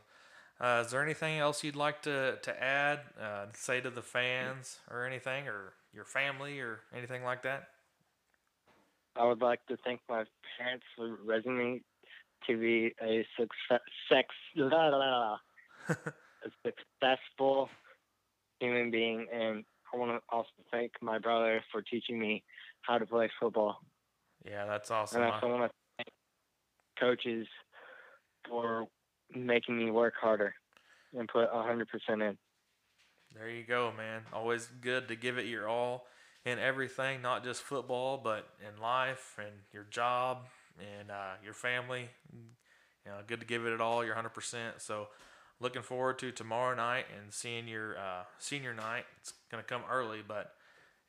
Uh, 0.59 0.83
is 0.85 0.91
there 0.91 1.03
anything 1.03 1.37
else 1.37 1.63
you'd 1.63 1.75
like 1.75 2.01
to 2.01 2.37
to 2.41 2.63
add, 2.63 3.01
uh, 3.21 3.45
say 3.53 3.79
to 3.79 3.89
the 3.91 4.01
fans 4.01 4.79
or 4.89 5.05
anything, 5.05 5.47
or 5.47 5.73
your 5.93 6.05
family 6.05 6.59
or 6.59 6.79
anything 6.95 7.23
like 7.23 7.43
that? 7.43 7.69
I 9.15 9.25
would 9.25 9.41
like 9.41 9.65
to 9.67 9.77
thank 9.83 10.01
my 10.09 10.25
parents 10.57 10.85
for 10.95 11.17
raising 11.25 11.57
me 11.57 11.83
to 12.47 12.57
be 12.57 12.93
a 13.01 13.25
success, 13.37 13.81
sex, 14.09 14.29
la, 14.55 14.87
la, 14.87 14.97
la, 14.97 15.37
a 15.89 16.49
successful 16.65 17.69
human 18.59 18.91
being, 18.91 19.27
and 19.33 19.63
I 19.93 19.97
want 19.97 20.11
to 20.11 20.19
also 20.29 20.49
thank 20.71 20.91
my 21.01 21.19
brother 21.19 21.61
for 21.71 21.81
teaching 21.81 22.19
me 22.19 22.43
how 22.81 22.97
to 22.97 23.05
play 23.05 23.29
football. 23.39 23.79
Yeah, 24.45 24.65
that's 24.65 24.91
awesome. 24.91 25.21
And 25.21 25.31
I 25.31 25.35
also 25.35 25.47
want 25.47 25.71
to 25.71 25.77
thank 25.97 26.09
coaches 26.99 27.47
for 28.47 28.87
making 29.35 29.77
me 29.77 29.91
work 29.91 30.13
harder 30.19 30.53
and 31.17 31.27
put 31.27 31.51
100% 31.51 31.85
in. 32.09 32.37
There 33.35 33.49
you 33.49 33.63
go, 33.63 33.91
man. 33.95 34.21
Always 34.33 34.69
good 34.81 35.07
to 35.09 35.15
give 35.15 35.37
it 35.37 35.45
your 35.45 35.67
all 35.67 36.07
in 36.45 36.59
everything, 36.59 37.21
not 37.21 37.43
just 37.43 37.61
football, 37.61 38.17
but 38.17 38.47
in 38.65 38.81
life 38.81 39.37
and 39.37 39.51
your 39.73 39.85
job 39.89 40.45
and 40.79 41.11
uh, 41.11 41.33
your 41.43 41.53
family. 41.53 42.09
You 42.33 43.11
know, 43.11 43.17
good 43.27 43.41
to 43.41 43.45
give 43.45 43.65
it 43.65 43.81
all, 43.81 44.03
your 44.03 44.15
hundred 44.15 44.33
percent. 44.33 44.81
So, 44.81 45.07
looking 45.59 45.81
forward 45.81 46.19
to 46.19 46.31
tomorrow 46.31 46.75
night 46.75 47.05
and 47.19 47.33
seeing 47.33 47.67
your 47.67 47.97
uh, 47.97 48.23
senior 48.39 48.73
night. 48.73 49.05
It's 49.21 49.33
gonna 49.49 49.63
come 49.63 49.81
early, 49.91 50.19
but 50.27 50.53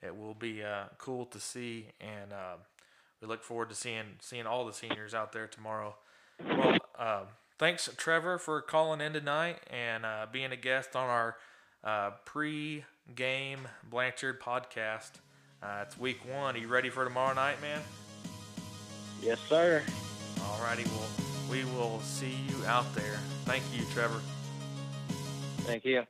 it 0.03 0.17
will 0.17 0.35
be 0.35 0.63
uh, 0.63 0.85
cool 0.99 1.27
to 1.27 1.41
see, 1.41 1.87
and 2.01 2.33
uh, 2.33 2.57
we 3.21 3.29
look 3.29 3.43
forward 3.43 3.69
to 3.71 3.75
seeing 3.75 4.05
seeing 4.21 4.47
all 4.47 4.65
the 4.65 4.73
seniors 4.73 5.15
out 5.15 5.33
there 5.33 5.47
tomorrow. 5.47 5.97
Well, 6.47 6.79
um, 6.99 7.27
thanks, 7.59 7.89
Trevor, 7.97 8.39
for 8.39 8.61
calling 8.61 9.01
in 9.01 9.13
tonight 9.13 9.59
and 9.71 10.07
uh, 10.07 10.27
being 10.31 10.53
a 10.53 10.57
guest 10.57 10.95
on 10.95 11.09
our 11.09 11.37
uh, 11.83 12.11
pre-game 12.25 13.61
Blanchard 13.89 14.41
podcast. 14.41 15.11
Uh, 15.61 15.83
it's 15.83 15.99
week 15.99 16.21
one. 16.33 16.55
Are 16.55 16.59
you 16.59 16.69
ready 16.69 16.91
for 16.91 17.05
tomorrow 17.05 17.35
night, 17.35 17.61
man? 17.61 17.81
Yes, 19.21 19.41
sir. 19.49 19.83
Alrighty, 20.37 20.87
well, 20.87 21.09
we 21.51 21.65
will 21.77 21.99
see 22.01 22.37
you 22.49 22.65
out 22.67 22.95
there. 22.95 23.19
Thank 23.45 23.65
you, 23.77 23.85
Trevor. 23.93 24.21
Thank 25.69 25.85
you. 25.87 26.05